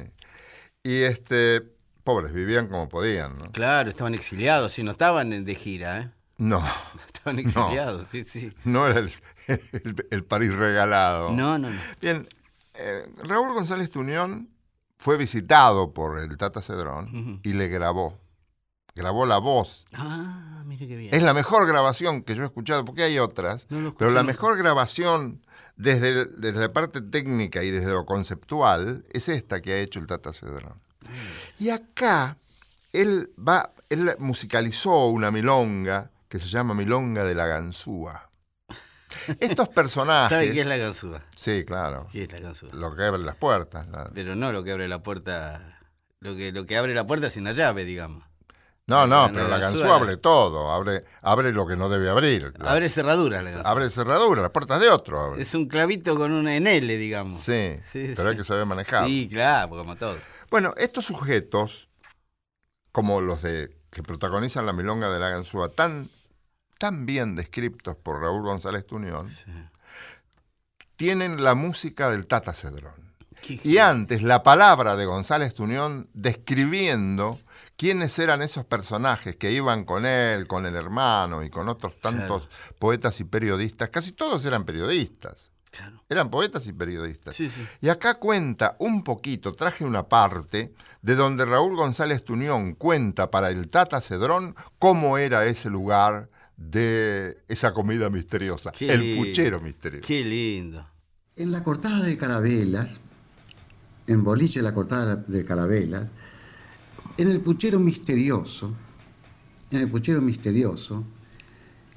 Y 0.84 1.00
este, 1.02 1.60
pobres, 2.04 2.32
vivían 2.32 2.68
como 2.68 2.88
podían, 2.88 3.36
¿no? 3.36 3.44
Claro, 3.52 3.90
estaban 3.90 4.14
exiliados, 4.14 4.72
sí, 4.72 4.82
no 4.82 4.92
estaban 4.92 5.44
de 5.44 5.54
gira, 5.54 5.98
¿eh? 6.00 6.10
No, 6.38 6.62
Estaban 7.06 7.38
exiliados, 7.40 8.06
sí, 8.10 8.24
sí. 8.24 8.50
no 8.64 8.86
era 8.86 9.00
el, 9.00 9.12
el- 9.48 10.06
el 10.10 10.24
París 10.24 10.54
regalado. 10.54 11.32
No, 11.32 11.58
no, 11.58 11.68
no. 11.68 11.80
Bien, 12.00 12.26
eh, 12.76 13.02
Raúl 13.24 13.52
González 13.52 13.90
Tuñón 13.90 14.48
fue 15.00 15.16
visitado 15.16 15.94
por 15.94 16.18
el 16.18 16.36
Tata 16.36 16.60
Cedrón 16.60 17.40
y 17.42 17.54
le 17.54 17.68
grabó. 17.68 18.18
Grabó 18.94 19.24
la 19.24 19.38
voz. 19.38 19.86
Ah, 19.94 20.62
mire 20.66 20.86
qué 20.86 20.94
bien. 20.96 21.14
Es 21.14 21.22
la 21.22 21.32
mejor 21.32 21.66
grabación 21.66 22.22
que 22.22 22.34
yo 22.34 22.42
he 22.42 22.46
escuchado, 22.46 22.84
porque 22.84 23.04
hay 23.04 23.18
otras, 23.18 23.66
No 23.70 23.80
lo 23.80 23.88
escuché 23.88 23.98
pero 24.00 24.10
la 24.10 24.22
mejor 24.22 24.58
grabación 24.58 25.40
desde, 25.76 26.10
el- 26.10 26.40
desde 26.40 26.60
la 26.60 26.72
parte 26.72 27.00
técnica 27.00 27.62
y 27.64 27.70
desde 27.70 27.92
lo 27.92 28.04
conceptual 28.04 29.06
es 29.10 29.30
esta 29.30 29.62
que 29.62 29.72
ha 29.72 29.78
hecho 29.78 30.00
el 30.00 30.06
Tata 30.06 30.34
Cedrón. 30.34 30.74
Y 31.58 31.70
acá 31.70 32.36
él 32.92 33.30
va, 33.38 33.72
él 33.88 34.14
musicalizó 34.18 35.06
una 35.06 35.30
milonga 35.30 36.10
que 36.28 36.38
se 36.38 36.48
llama 36.48 36.74
Milonga 36.74 37.24
de 37.24 37.34
la 37.34 37.46
Ganzúa. 37.46 38.28
Estos 39.40 39.68
personajes. 39.68 40.30
¿Sabe 40.30 40.52
qué 40.52 40.60
es 40.60 40.66
la 40.66 40.76
ganzúa? 40.76 41.22
Sí, 41.36 41.64
claro. 41.64 42.06
¿Qué 42.12 42.24
es 42.24 42.32
la 42.32 42.40
ganzúa? 42.40 42.68
Lo 42.72 42.94
que 42.94 43.04
abre 43.04 43.22
las 43.22 43.36
puertas. 43.36 43.88
la- 43.88 44.10
Pero 44.14 44.34
no 44.36 44.52
lo 44.52 44.62
que 44.64 44.72
abre 44.72 44.88
la 44.88 45.02
puerta, 45.02 45.78
lo 46.20 46.36
que, 46.36 46.52
lo 46.52 46.66
que 46.66 46.76
abre 46.76 46.94
la 46.94 47.06
puerta 47.06 47.30
sin 47.30 47.44
la 47.44 47.52
llave, 47.52 47.84
digamos. 47.84 48.24
No, 48.86 49.06
no, 49.06 49.26
La 49.28 49.32
pero 49.32 49.46
la 49.48 49.58
ganzúa 49.58 49.80
ganzúa 49.80 49.88
la- 49.88 49.94
abre 50.02 50.16
todo, 50.16 50.72
abre, 50.72 51.04
abre 51.22 51.52
lo 51.52 51.64
que 51.66 51.76
no 51.76 51.88
debe 51.88 52.10
abrir. 52.10 52.52
La- 52.58 52.72
Abre 52.72 52.88
cerraduras 52.88 53.44
la 53.44 53.50
ganzúa. 53.52 53.70
abre 53.70 53.88
cerradura, 53.90 54.42
las 54.42 54.50
puertas 54.50 54.80
de 54.80 54.88
otro. 54.88 55.20
abre. 55.20 55.42
Es 55.42 55.54
un 55.54 55.66
clavito 55.68 56.16
con 56.16 56.32
una 56.32 56.56
en 56.56 56.66
L, 56.66 56.96
digamos. 56.96 57.40
Sí, 57.40 57.78
Sí, 57.90 58.12
pero 58.16 58.30
hay 58.30 58.36
que 58.36 58.42
saber 58.44 58.66
manejar. 58.66 59.06
Sí, 59.06 59.28
claro, 59.30 59.68
como 59.70 59.94
todo. 59.96 60.16
Bueno, 60.50 60.74
estos 60.76 61.04
sujetos, 61.06 61.88
como 62.90 63.20
los 63.20 63.42
de 63.42 63.70
que 63.92 64.02
protagonizan 64.02 64.66
la 64.66 64.72
milonga 64.72 65.08
de 65.10 65.20
la 65.20 65.30
ganzúa, 65.30 65.68
tan, 65.68 66.08
tan 66.80 67.04
bien 67.04 67.36
descriptos 67.36 67.94
por 67.94 68.22
Raúl 68.22 68.42
González 68.42 68.86
Tuñón, 68.86 69.28
tienen 70.96 71.44
la 71.44 71.54
música 71.54 72.10
del 72.10 72.26
Tata 72.26 72.54
Cedrón. 72.54 73.12
Qué 73.42 73.60
Y 73.64 73.76
antes, 73.76 74.22
la 74.22 74.42
palabra 74.42 74.96
de 74.96 75.04
González 75.04 75.54
Tuñón 75.54 76.08
describiendo 76.14 77.38
quiénes 77.76 78.18
eran 78.18 78.40
esos 78.40 78.64
personajes 78.64 79.36
que 79.36 79.52
iban 79.52 79.84
con 79.84 80.06
él, 80.06 80.46
con 80.46 80.64
el 80.64 80.74
hermano 80.74 81.42
y 81.42 81.50
con 81.50 81.68
otros 81.68 81.98
tantos 82.00 82.48
poetas 82.78 83.20
y 83.20 83.24
periodistas. 83.24 83.90
Casi 83.90 84.12
todos 84.12 84.42
eran 84.46 84.64
periodistas. 84.64 85.50
Claro. 85.70 86.02
Eran 86.08 86.30
poetas 86.30 86.66
y 86.66 86.72
periodistas. 86.72 87.36
Sí, 87.36 87.50
sí. 87.50 87.66
Y 87.82 87.90
acá 87.90 88.14
cuenta 88.14 88.76
un 88.78 89.04
poquito, 89.04 89.54
traje 89.54 89.84
una 89.84 90.08
parte 90.08 90.72
de 91.02 91.14
donde 91.14 91.44
Raúl 91.44 91.76
González 91.76 92.24
Tuñón 92.24 92.74
cuenta 92.74 93.30
para 93.30 93.50
el 93.50 93.68
Tata 93.68 94.00
Cedrón 94.00 94.56
cómo 94.78 95.18
era 95.18 95.44
ese 95.44 95.68
lugar 95.68 96.30
de 96.60 97.38
esa 97.48 97.72
comida 97.72 98.10
misteriosa, 98.10 98.70
Qué 98.70 98.92
el 98.92 99.00
lindo. 99.00 99.24
puchero 99.24 99.60
misterioso. 99.60 100.06
Qué 100.06 100.24
lindo. 100.24 100.86
En 101.36 101.50
la 101.50 101.62
cortada 101.62 102.04
de 102.04 102.18
carabelas, 102.18 103.00
en 104.06 104.22
boliche 104.22 104.60
la 104.60 104.74
cortada 104.74 105.16
de 105.16 105.44
carabelas, 105.44 106.10
en 107.16 107.28
el 107.28 107.40
puchero 107.40 107.80
misterioso, 107.80 108.74
en 109.70 109.78
el 109.80 109.90
puchero 109.90 110.20
misterioso, 110.20 111.04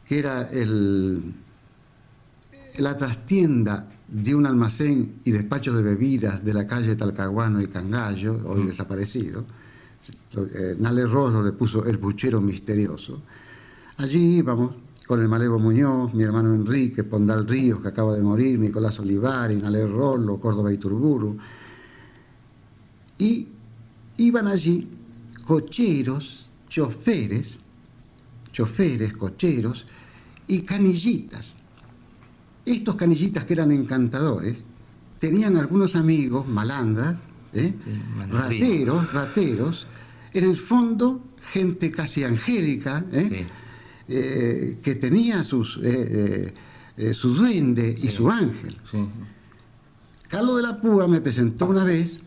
que 0.07 0.19
era 0.19 0.49
el, 0.49 1.33
la 2.77 2.95
trastienda 2.97 3.89
de 4.07 4.33
un 4.33 4.45
almacén 4.45 5.19
y 5.25 5.31
despacho 5.31 5.73
de 5.73 5.83
bebidas 5.83 6.43
de 6.43 6.53
la 6.53 6.65
calle 6.65 6.95
Talcahuano 6.95 7.61
y 7.61 7.67
Cangallo, 7.67 8.39
hoy 8.45 8.63
desaparecido, 8.65 9.45
eh, 10.35 10.75
Nale 10.79 11.05
Rosso 11.05 11.43
le 11.43 11.51
puso 11.51 11.85
el 11.85 11.99
puchero 11.99 12.39
misterioso. 12.39 13.23
Allí 13.97 14.37
íbamos 14.37 14.73
con 15.05 15.21
el 15.21 15.27
Malevo 15.27 15.59
Muñoz, 15.59 16.13
mi 16.13 16.23
hermano 16.23 16.53
Enrique, 16.53 17.03
Pondal 17.03 17.47
Ríos, 17.47 17.79
que 17.79 17.89
acaba 17.89 18.15
de 18.15 18.23
morir, 18.23 18.57
Nicolás 18.57 18.99
Olivari, 18.99 19.57
Nale 19.57 19.85
Rollo, 19.85 20.39
Córdoba 20.39 20.73
y 20.73 20.77
Turburu. 20.77 21.37
Y 23.19 23.47
iban 24.17 24.47
allí 24.47 24.89
cocheros, 25.45 26.47
choferes, 26.69 27.57
choferes, 28.51 29.15
cocheros 29.15 29.85
y 30.47 30.61
canillitas. 30.61 31.53
Estos 32.65 32.95
canillitas 32.95 33.45
que 33.45 33.53
eran 33.53 33.71
encantadores 33.71 34.63
tenían 35.19 35.57
algunos 35.57 35.95
amigos, 35.95 36.47
malandras, 36.47 37.21
¿eh? 37.53 37.73
rateros, 38.29 39.13
rateros, 39.13 39.87
en 40.33 40.45
el 40.45 40.55
fondo 40.55 41.21
gente 41.41 41.91
casi 41.91 42.23
angélica, 42.23 43.05
¿eh? 43.11 43.45
Eh, 44.09 44.79
que 44.83 44.95
tenía 44.95 45.43
sus, 45.43 45.77
eh, 45.77 45.81
eh, 45.83 46.53
eh, 46.97 47.13
su 47.13 47.33
duende 47.35 47.95
y 48.01 48.09
su 48.09 48.29
ángel. 48.29 48.75
Carlos 50.27 50.57
de 50.57 50.63
la 50.63 50.81
Púa 50.81 51.07
me 51.07 51.21
presentó 51.21 51.67
una 51.67 51.83
vez 51.83 52.19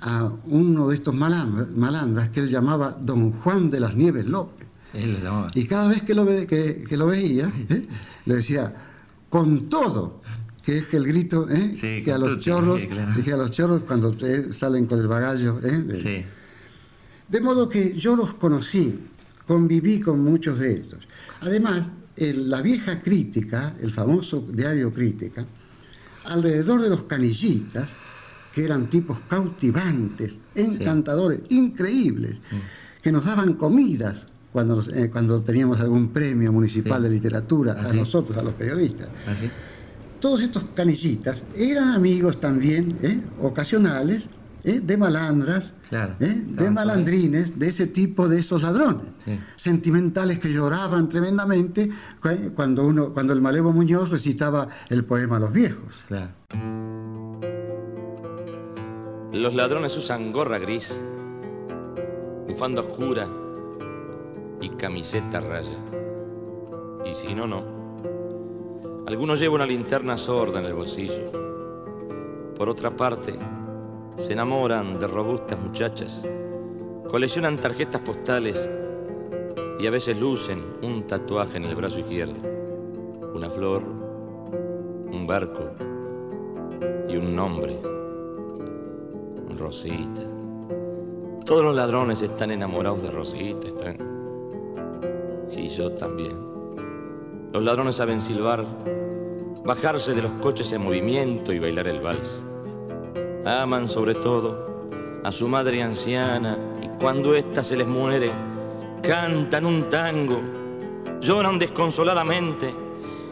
a 0.00 0.30
uno 0.46 0.88
de 0.88 0.94
estos 0.94 1.14
malandras, 1.14 1.70
malandras 1.76 2.28
que 2.30 2.40
él 2.40 2.48
llamaba 2.48 2.96
Don 3.00 3.32
Juan 3.32 3.68
de 3.70 3.80
las 3.80 3.94
Nieves 3.94 4.26
López. 4.26 4.66
Él 4.94 5.14
lo 5.14 5.18
llamaba. 5.20 5.50
Y 5.54 5.64
cada 5.66 5.88
vez 5.88 6.02
que 6.02 6.14
lo, 6.14 6.24
ve- 6.24 6.46
que, 6.46 6.84
que 6.88 6.96
lo 6.96 7.06
veía, 7.08 7.50
¿eh? 7.68 7.86
le 8.24 8.34
decía, 8.36 8.74
con 9.28 9.68
todo, 9.68 10.22
que 10.62 10.78
es 10.78 10.94
el 10.94 11.06
grito, 11.06 11.48
¿eh? 11.50 11.74
Sí, 11.76 12.02
que 12.02 12.12
a 12.12 12.18
los 12.18 12.40
chorros, 12.40 12.80
sí, 12.80 12.86
claro. 12.88 13.12
dije 13.14 13.32
a 13.32 13.36
los 13.36 13.50
chorros 13.50 13.82
cuando 13.86 14.14
salen 14.52 14.86
con 14.86 14.98
el 15.00 15.08
bagallo. 15.08 15.60
¿eh? 15.62 15.84
Sí. 16.02 16.24
De 17.28 17.40
modo 17.40 17.68
que 17.68 17.96
yo 17.98 18.16
los 18.16 18.34
conocí, 18.34 18.98
conviví 19.46 20.00
con 20.00 20.20
muchos 20.22 20.58
de 20.58 20.72
ellos. 20.72 20.98
Además, 21.40 21.86
el- 22.16 22.48
la 22.50 22.62
vieja 22.62 23.00
crítica, 23.00 23.74
el 23.80 23.92
famoso 23.92 24.46
diario 24.52 24.92
Crítica, 24.92 25.46
alrededor 26.24 26.80
de 26.82 26.88
los 26.90 27.04
canillitas, 27.04 27.90
que 28.52 28.64
eran 28.64 28.88
tipos 28.88 29.20
cautivantes, 29.28 30.38
encantadores, 30.54 31.40
increíbles, 31.50 32.38
que 33.02 33.12
nos 33.12 33.24
daban 33.26 33.52
comidas 33.54 34.26
cuando, 34.50 34.82
eh, 34.94 35.10
cuando 35.10 35.42
teníamos 35.42 35.78
algún 35.80 36.08
premio 36.08 36.50
municipal 36.52 36.98
Sí. 36.98 37.02
de 37.04 37.10
literatura, 37.10 37.76
Ah, 37.78 37.86
a 37.88 37.90
sí. 37.90 37.96
nosotros, 37.98 38.36
a 38.38 38.42
los 38.42 38.54
periodistas. 38.54 39.08
¿Así? 39.26 39.50
Todos 40.18 40.40
estos 40.40 40.64
canillitas 40.74 41.44
eran 41.54 41.90
amigos 41.90 42.40
también, 42.40 42.96
¿eh? 43.02 43.20
ocasionales, 43.42 44.28
¿eh? 44.64 44.80
de 44.80 44.96
malandras, 44.96 45.72
Claro. 45.88 46.14
¿eh? 46.20 46.42
de 46.46 46.64
por 46.64 46.70
malandrines, 46.72 47.58
de 47.58 47.68
ese 47.68 47.86
tipo 47.86 48.28
de 48.28 48.40
esos 48.40 48.62
ladrones. 48.62 49.06
Sí. 49.24 49.38
Sentimentales 49.56 50.38
que 50.38 50.52
lloraban 50.52 51.08
tremendamente 51.08 51.90
cu- 52.20 52.52
cuando, 52.54 52.86
uno, 52.86 53.12
cuando 53.12 53.32
el 53.32 53.40
Malevo 53.40 53.72
Muñoz 53.72 54.10
recitaba 54.10 54.68
el 54.88 55.04
poema 55.04 55.38
Los 55.38 55.52
Viejos. 55.52 55.94
Claro. 56.08 56.30
Los 59.32 59.54
ladrones 59.54 59.96
usan 59.96 60.32
gorra 60.32 60.58
gris, 60.58 60.98
bufanda 62.48 62.80
oscura 62.80 63.28
y 64.60 64.70
camiseta 64.70 65.40
raya. 65.40 65.76
Y 67.04 67.12
si 67.14 67.34
no, 67.34 67.46
no. 67.46 67.76
Algunos 69.06 69.38
llevan 69.38 69.56
una 69.56 69.66
linterna 69.66 70.16
sorda 70.16 70.58
en 70.60 70.66
el 70.66 70.74
bolsillo. 70.74 71.30
Por 72.56 72.68
otra 72.70 72.96
parte, 72.96 73.38
se 74.16 74.32
enamoran 74.32 74.98
de 74.98 75.06
robustas 75.06 75.60
muchachas, 75.60 76.22
coleccionan 77.08 77.58
tarjetas 77.58 78.00
postales 78.00 78.68
y 79.78 79.86
a 79.86 79.90
veces 79.90 80.18
lucen 80.18 80.64
un 80.82 81.06
tatuaje 81.06 81.58
en 81.58 81.64
el 81.64 81.76
brazo 81.76 82.00
izquierdo. 82.00 82.40
Una 83.34 83.50
flor, 83.50 83.82
un 83.82 85.26
barco 85.26 85.70
y 87.08 87.16
un 87.16 87.36
nombre. 87.36 87.76
Rosita. 89.56 90.22
Todos 91.44 91.64
los 91.64 91.76
ladrones 91.76 92.22
están 92.22 92.50
enamorados 92.50 93.02
de 93.02 93.10
Rosita, 93.10 93.68
están. 93.68 93.96
Y 95.50 95.68
yo 95.68 95.92
también. 95.92 96.36
Los 97.52 97.62
ladrones 97.62 97.96
saben 97.96 98.20
silbar, 98.20 98.66
bajarse 99.64 100.14
de 100.14 100.22
los 100.22 100.32
coches 100.34 100.72
en 100.72 100.82
movimiento 100.82 101.52
y 101.52 101.58
bailar 101.58 101.88
el 101.88 102.00
vals. 102.00 102.42
Aman 103.46 103.86
sobre 103.86 104.14
todo 104.14 104.66
a 105.22 105.30
su 105.30 105.48
madre 105.48 105.82
anciana 105.82 106.58
y 106.82 106.88
cuando 107.00 107.34
ésta 107.34 107.62
se 107.62 107.76
les 107.76 107.86
muere, 107.86 108.30
cantan 109.02 109.64
un 109.64 109.88
tango, 109.88 110.40
lloran 111.20 111.58
desconsoladamente 111.58 112.74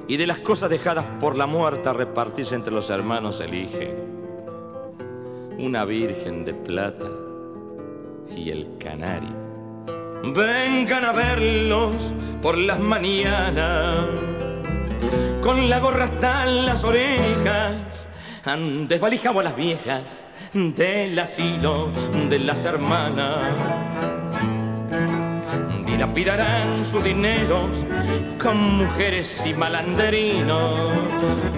y 0.06 0.16
de 0.16 0.26
las 0.26 0.38
cosas 0.38 0.70
dejadas 0.70 1.04
por 1.18 1.36
la 1.36 1.46
muerta 1.46 1.92
repartirse 1.92 2.54
entre 2.54 2.72
los 2.72 2.90
hermanos 2.90 3.40
eligen 3.40 4.04
una 5.58 5.84
virgen 5.84 6.44
de 6.44 6.54
plata 6.54 7.06
y 8.36 8.50
el 8.50 8.78
canario. 8.78 9.30
Vengan 10.34 11.04
a 11.04 11.12
verlos 11.12 12.14
por 12.40 12.56
las 12.56 12.78
mañanas, 12.80 14.20
con 15.42 15.68
la 15.68 15.80
gorra 15.80 16.04
hasta 16.04 16.46
las 16.46 16.84
orejas, 16.84 18.08
han 18.44 18.86
desvalijado 18.88 19.40
a 19.40 19.42
las 19.42 19.56
viejas 19.56 20.22
del 20.52 21.18
asilo 21.18 21.90
de 22.28 22.38
las 22.38 22.64
hermanas. 22.64 23.42
Dilapidarán 25.86 26.84
sus 26.84 27.02
dineros 27.02 27.70
con 28.42 28.78
mujeres 28.78 29.42
y 29.46 29.54
malanderinos, 29.54 30.90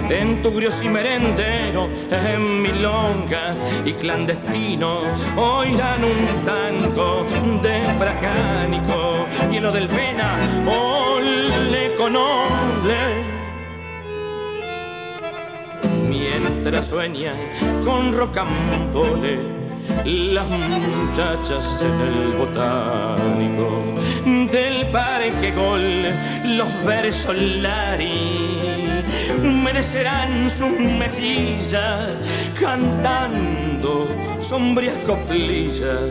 en 0.09 0.43
tugrios 0.43 0.83
y 0.83 0.89
merenderos, 0.89 1.89
en 2.11 2.63
milongas 2.63 3.57
y 3.85 3.93
clandestinos. 3.95 5.11
Oirán 5.37 6.05
un 6.05 6.45
tango 6.45 7.27
de 7.63 7.81
bracánico 7.99 9.27
y 9.51 9.57
en 9.57 9.63
lo 9.63 9.73
del 9.73 9.89
pena, 9.89 10.35
ole 10.67 11.95
con 11.97 12.15
mientras 16.19 16.89
sueñan 16.89 17.37
con 17.85 18.13
rocambole 18.13 19.39
las 20.05 20.49
muchachas 20.49 21.83
en 21.83 22.01
el 22.01 22.39
botánico 22.39 23.95
del 24.51 24.89
parque 24.91 25.53
gol. 25.53 26.03
Los 26.57 26.85
versos 26.85 27.37
lari 27.37 28.83
merecerán 29.43 30.49
sus 30.49 30.71
mejillas 30.71 32.13
cantando 32.61 34.09
sombrías 34.41 34.97
coplillas 35.07 36.11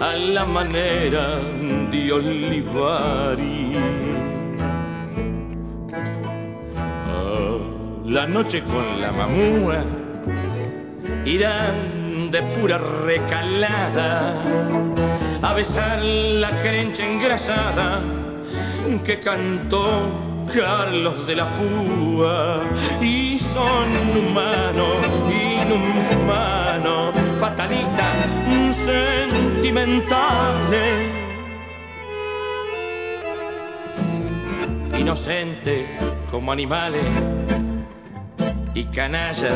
a 0.00 0.14
la 0.14 0.44
manera 0.44 1.40
de 1.90 2.12
Olivari 2.12 3.72
la 8.04 8.26
noche 8.26 8.62
con 8.64 9.00
la 9.00 9.12
mamúa 9.12 9.84
irán 11.24 12.30
de 12.30 12.42
pura 12.42 12.78
recalada 12.78 14.42
a 15.42 15.54
besar 15.54 16.02
la 16.02 16.50
crencha 16.62 17.06
engrasada 17.06 18.02
que 19.04 19.20
cantó 19.20 20.22
Carlos 20.52 21.24
de 21.26 21.36
la 21.36 21.54
Púa. 21.54 22.60
Y 23.00 23.38
son 23.38 23.88
humanos, 24.16 25.06
inhumanos, 25.28 27.16
fatalistas, 27.40 28.28
sentimentales 28.70 31.10
inocentes 34.98 35.86
como 36.30 36.52
animales 36.52 37.06
y 38.74 38.84
canallas 38.84 39.52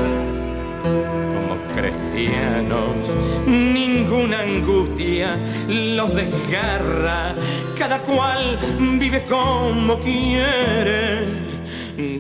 como 0.82 1.56
cristianos. 1.74 3.14
Ninguna 3.46 4.40
angustia 4.42 5.38
los 5.68 6.14
desgarra, 6.14 7.34
cada 7.78 7.98
cual 8.00 8.58
vive 8.98 9.24
como 9.24 9.98
quiere. 9.98 11.48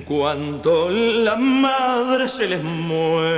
Cuando 0.04 0.88
la 0.90 1.36
madre 1.36 2.26
se 2.26 2.48
les 2.48 2.64
muere 2.64 3.28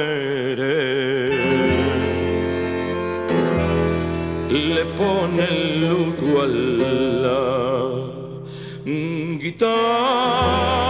le 4.51 4.85
pone 4.85 5.45
el 5.45 5.81
luto 5.89 6.43
a 6.43 6.47
la 6.47 7.41
guitarra. 9.39 10.90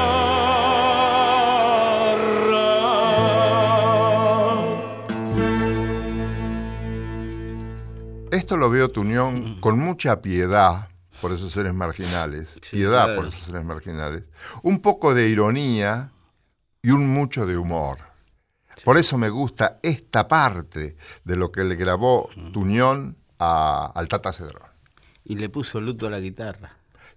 Esto 8.50 8.58
lo 8.58 8.68
veo 8.68 8.88
Tuñón 8.88 9.60
con 9.60 9.78
mucha 9.78 10.20
piedad 10.20 10.88
por 11.20 11.30
esos 11.30 11.52
seres 11.52 11.72
marginales, 11.72 12.58
piedad 12.68 13.04
claro. 13.04 13.14
por 13.20 13.26
esos 13.28 13.42
seres 13.44 13.64
marginales, 13.64 14.24
un 14.64 14.80
poco 14.80 15.14
de 15.14 15.28
ironía 15.28 16.10
y 16.82 16.90
un 16.90 17.06
mucho 17.14 17.46
de 17.46 17.56
humor. 17.56 17.98
Por 18.84 18.98
eso 18.98 19.16
me 19.18 19.28
gusta 19.30 19.78
esta 19.84 20.26
parte 20.26 20.96
de 21.22 21.36
lo 21.36 21.52
que 21.52 21.62
le 21.62 21.76
grabó 21.76 22.28
Tuñón 22.52 23.16
a- 23.38 23.92
al 23.94 24.08
Tata 24.08 24.32
Cedrón. 24.32 24.68
Y 25.24 25.36
le 25.36 25.48
puso 25.48 25.80
luto 25.80 26.08
a 26.08 26.10
la 26.10 26.18
guitarra. 26.18 26.72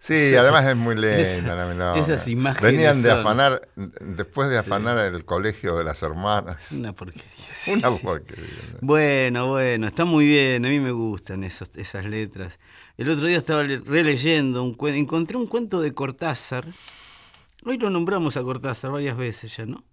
Sí, 0.05 0.35
además 0.35 0.65
es 0.65 0.75
muy 0.75 0.95
lenta 0.95 1.55
la 1.55 1.65
milonga. 1.65 1.97
esas 1.97 2.27
imágenes 2.27 2.73
Venían 2.73 3.01
de 3.01 3.09
son- 3.09 3.19
afanar, 3.19 3.69
después 4.01 4.49
de 4.49 4.57
afanar 4.57 4.97
el 4.97 5.23
colegio 5.23 5.77
de 5.77 5.85
las 5.85 6.03
hermanas. 6.03 6.73
Una 6.73 6.91
porquería. 6.93 7.23
sí. 7.53 7.71
Una 7.71 7.89
porquería. 7.89 8.45
Bueno, 8.81 9.47
bueno, 9.47 9.87
está 9.87 10.03
muy 10.03 10.25
bien, 10.27 10.65
a 10.65 10.67
mí 10.69 10.81
me 10.81 10.91
gustan 10.91 11.45
esos, 11.45 11.69
esas 11.75 12.03
letras. 12.03 12.59
El 12.97 13.09
otro 13.09 13.27
día 13.27 13.37
estaba 13.37 13.63
le- 13.63 13.79
releyendo 13.79 14.61
un 14.61 14.73
cuento, 14.73 14.97
encontré 14.99 15.37
un 15.37 15.47
cuento 15.47 15.79
de 15.79 15.93
Cortázar. 15.93 16.67
Hoy 17.63 17.77
lo 17.77 17.89
nombramos 17.89 18.35
a 18.35 18.43
Cortázar 18.43 18.91
varias 18.91 19.15
veces 19.15 19.55
ya, 19.55 19.65
¿no? 19.65 19.85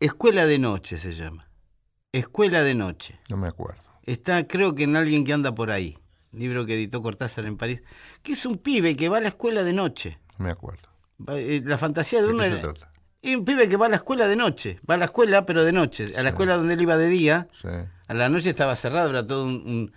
Escuela 0.00 0.46
de 0.46 0.58
Noche 0.58 0.96
se 0.96 1.12
llama. 1.14 1.50
Escuela 2.12 2.62
de 2.62 2.74
Noche. 2.74 3.18
No 3.28 3.36
me 3.36 3.48
acuerdo. 3.48 3.82
Está, 4.04 4.46
creo 4.46 4.74
que 4.74 4.84
en 4.84 4.96
alguien 4.96 5.24
que 5.24 5.34
anda 5.34 5.54
por 5.54 5.70
ahí. 5.70 5.98
Libro 6.32 6.64
que 6.66 6.74
editó 6.74 7.02
Cortázar 7.02 7.46
en 7.46 7.56
París. 7.56 7.82
Que 8.22 8.32
es 8.32 8.46
un 8.46 8.58
pibe 8.58 8.94
que 8.96 9.08
va 9.08 9.18
a 9.18 9.20
la 9.20 9.28
escuela 9.28 9.62
de 9.64 9.72
noche. 9.72 10.18
No 10.38 10.44
me 10.46 10.50
acuerdo. 10.52 10.88
Eh, 11.28 11.60
La 11.64 11.76
fantasía 11.78 12.20
de 12.20 12.28
¿De 12.28 12.32
uno 12.34 12.44
qué 12.44 12.50
se 12.50 12.56
trata? 12.58 12.92
y 13.22 13.34
un 13.34 13.44
pibe 13.44 13.68
que 13.68 13.76
va 13.76 13.86
a 13.86 13.88
la 13.90 13.96
escuela 13.96 14.26
de 14.28 14.36
noche. 14.36 14.80
Va 14.88 14.94
a 14.94 14.98
la 14.98 15.04
escuela, 15.06 15.44
pero 15.44 15.64
de 15.64 15.72
noche. 15.72 16.12
A 16.16 16.22
la 16.22 16.30
escuela 16.30 16.56
donde 16.56 16.74
él 16.74 16.80
iba 16.80 16.96
de 16.96 17.08
día. 17.08 17.48
Sí, 17.60 17.68
A 18.08 18.14
la 18.14 18.28
noche 18.28 18.50
estaba 18.50 18.74
cerrado, 18.76 19.10
era 19.10 19.26
todo 19.26 19.44
un, 19.44 19.52
un- 19.66 19.92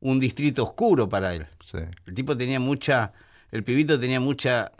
un 0.00 0.20
distrito 0.20 0.62
oscuro 0.62 1.08
para 1.08 1.34
él. 1.34 1.46
sí. 1.64 1.78
El 2.06 2.14
tipo 2.14 2.36
tenía 2.36 2.60
mucha, 2.60 3.12
el 3.50 3.64
pibito 3.64 3.98
tenía 3.98 4.20
mucha 4.20 4.70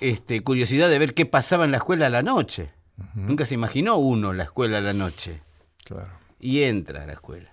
este, 0.00 0.42
curiosidad 0.42 0.88
de 0.88 0.98
ver 0.98 1.12
qué 1.12 1.26
pasaba 1.26 1.66
en 1.66 1.72
la 1.72 1.76
escuela 1.78 2.06
a 2.06 2.10
la 2.10 2.22
noche. 2.22 2.70
Nunca 3.14 3.44
se 3.44 3.52
imaginó 3.54 3.96
uno 3.98 4.32
la 4.32 4.44
escuela 4.44 4.78
a 4.78 4.80
la 4.80 4.94
noche. 4.94 5.42
Claro. 5.84 6.10
Y 6.40 6.62
entra 6.62 7.02
a 7.02 7.06
la 7.06 7.12
escuela. 7.12 7.52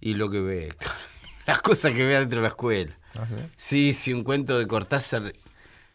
Y 0.00 0.14
lo 0.14 0.30
que 0.30 0.40
ve, 0.40 0.66
Héctor, 0.68 0.92
las 1.46 1.62
cosas 1.62 1.92
que 1.92 2.04
ve 2.04 2.18
dentro 2.18 2.38
de 2.38 2.42
la 2.42 2.48
escuela. 2.48 2.92
Ah, 3.14 3.26
sí. 3.26 3.34
Sí, 3.56 3.94
sí, 3.94 4.12
un 4.12 4.24
cuento 4.24 4.58
de 4.58 4.66
Cortázar. 4.66 5.32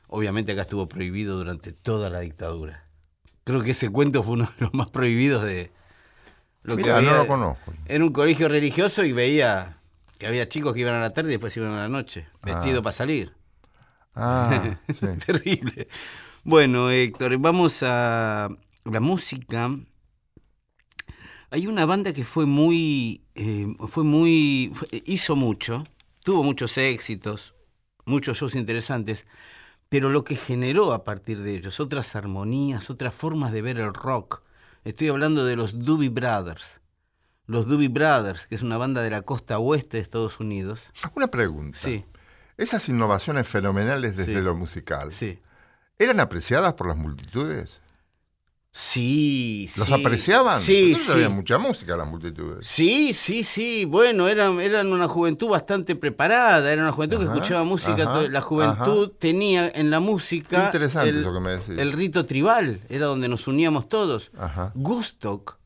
Obviamente 0.07 0.51
acá 0.51 0.61
estuvo 0.61 0.87
prohibido 0.87 1.37
durante 1.37 1.71
toda 1.71 2.09
la 2.09 2.19
dictadura. 2.19 2.85
Creo 3.43 3.61
que 3.61 3.71
ese 3.71 3.89
cuento 3.89 4.23
fue 4.23 4.33
uno 4.33 4.45
de 4.45 4.65
los 4.65 4.73
más 4.73 4.89
prohibidos 4.89 5.43
de 5.43 5.71
lo 6.63 6.75
no 6.75 7.01
lo 7.01 7.27
conozco. 7.27 7.73
En 7.85 8.03
un 8.03 8.11
colegio 8.11 8.47
religioso 8.47 9.03
y 9.03 9.13
veía 9.13 9.77
que 10.19 10.27
había 10.27 10.47
chicos 10.47 10.73
que 10.73 10.81
iban 10.81 10.93
a 10.93 10.99
la 10.99 11.09
tarde 11.09 11.29
y 11.29 11.33
después 11.33 11.55
iban 11.57 11.71
a 11.71 11.81
la 11.81 11.89
noche, 11.89 12.27
vestidos 12.43 12.83
para 12.83 12.93
salir. 12.93 13.33
Ah, 14.13 14.77
sí. 14.87 15.07
Terrible. 15.25 15.87
Bueno, 16.43 16.91
Héctor, 16.91 17.37
vamos 17.39 17.81
a 17.81 18.49
la 18.83 18.99
música. 18.99 19.71
Hay 21.49 21.65
una 21.65 21.85
banda 21.85 22.13
que 22.13 22.23
fue 22.23 22.45
muy, 22.45 23.23
eh, 23.35 23.67
fue 23.87 24.03
muy, 24.03 24.71
fue- 24.73 25.03
hizo 25.05 25.35
mucho, 25.35 25.83
tuvo 26.23 26.43
muchos 26.43 26.77
éxitos, 26.77 27.55
muchos 28.05 28.37
shows 28.37 28.55
interesantes, 28.55 29.25
pero 29.89 30.09
lo 30.09 30.23
que 30.23 30.35
generó 30.35 30.93
a 30.93 31.03
partir 31.03 31.41
de 31.41 31.55
ellos, 31.55 31.79
otras 31.79 32.15
armonías, 32.15 32.89
otras 32.89 33.13
formas 33.13 33.51
de 33.51 33.61
ver 33.61 33.77
el 33.79 33.93
rock. 33.93 34.41
Estoy 34.83 35.09
hablando 35.09 35.45
de 35.45 35.55
los 35.55 35.79
Doobie 35.83 36.09
Brothers. 36.09 36.79
Los 37.45 37.67
Doobie 37.67 37.89
Brothers, 37.89 38.47
que 38.47 38.55
es 38.55 38.61
una 38.61 38.77
banda 38.77 39.01
de 39.01 39.09
la 39.09 39.21
costa 39.23 39.59
oeste 39.59 39.97
de 39.97 40.03
Estados 40.03 40.39
Unidos. 40.39 40.83
Una 41.15 41.27
pregunta. 41.27 41.77
Sí, 41.81 42.05
Esas 42.57 42.87
innovaciones 42.89 43.47
fenomenales 43.47 44.15
desde 44.15 44.35
Sí. 44.35 44.41
lo 44.41 44.53
musical, 44.55 45.11
sí. 45.11 45.39
¿eran 45.97 46.19
apreciadas 46.19 46.73
por 46.75 46.87
las 46.87 46.95
multitudes? 46.97 47.81
Sí, 48.73 49.69
¿Los 49.75 49.87
sí. 49.87 49.93
apreciaban? 49.93 50.57
Sí, 50.59 50.95
sí. 50.95 51.11
había 51.11 51.27
mucha 51.29 51.57
música 51.57 51.97
las 51.97 52.07
multitudes. 52.07 52.65
Sí, 52.65 53.13
sí, 53.13 53.43
sí. 53.43 53.83
Bueno, 53.83 54.29
eran, 54.29 54.61
eran 54.61 54.93
una 54.93 55.09
juventud 55.09 55.49
bastante 55.49 55.95
preparada, 55.97 56.71
era 56.71 56.81
una 56.81 56.93
juventud 56.93 57.17
que 57.17 57.25
escuchaba 57.25 57.65
música. 57.65 58.03
ajá, 58.03 58.29
la 58.29 58.41
juventud 58.41 59.09
ajá. 59.09 59.17
tenía 59.19 59.69
en 59.69 59.89
la 59.89 59.99
música 59.99 60.57
Qué 60.57 60.65
interesante 60.67 61.09
el, 61.09 61.19
eso 61.19 61.33
que 61.33 61.39
me 61.41 61.51
decís. 61.51 61.77
el 61.77 61.91
rito 61.91 62.25
tribal, 62.25 62.79
era 62.87 63.07
donde 63.07 63.27
nos 63.27 63.45
uníamos 63.47 63.89
todos. 63.89 64.31
Ajá. 64.37 64.71
Gustock. 64.73 65.57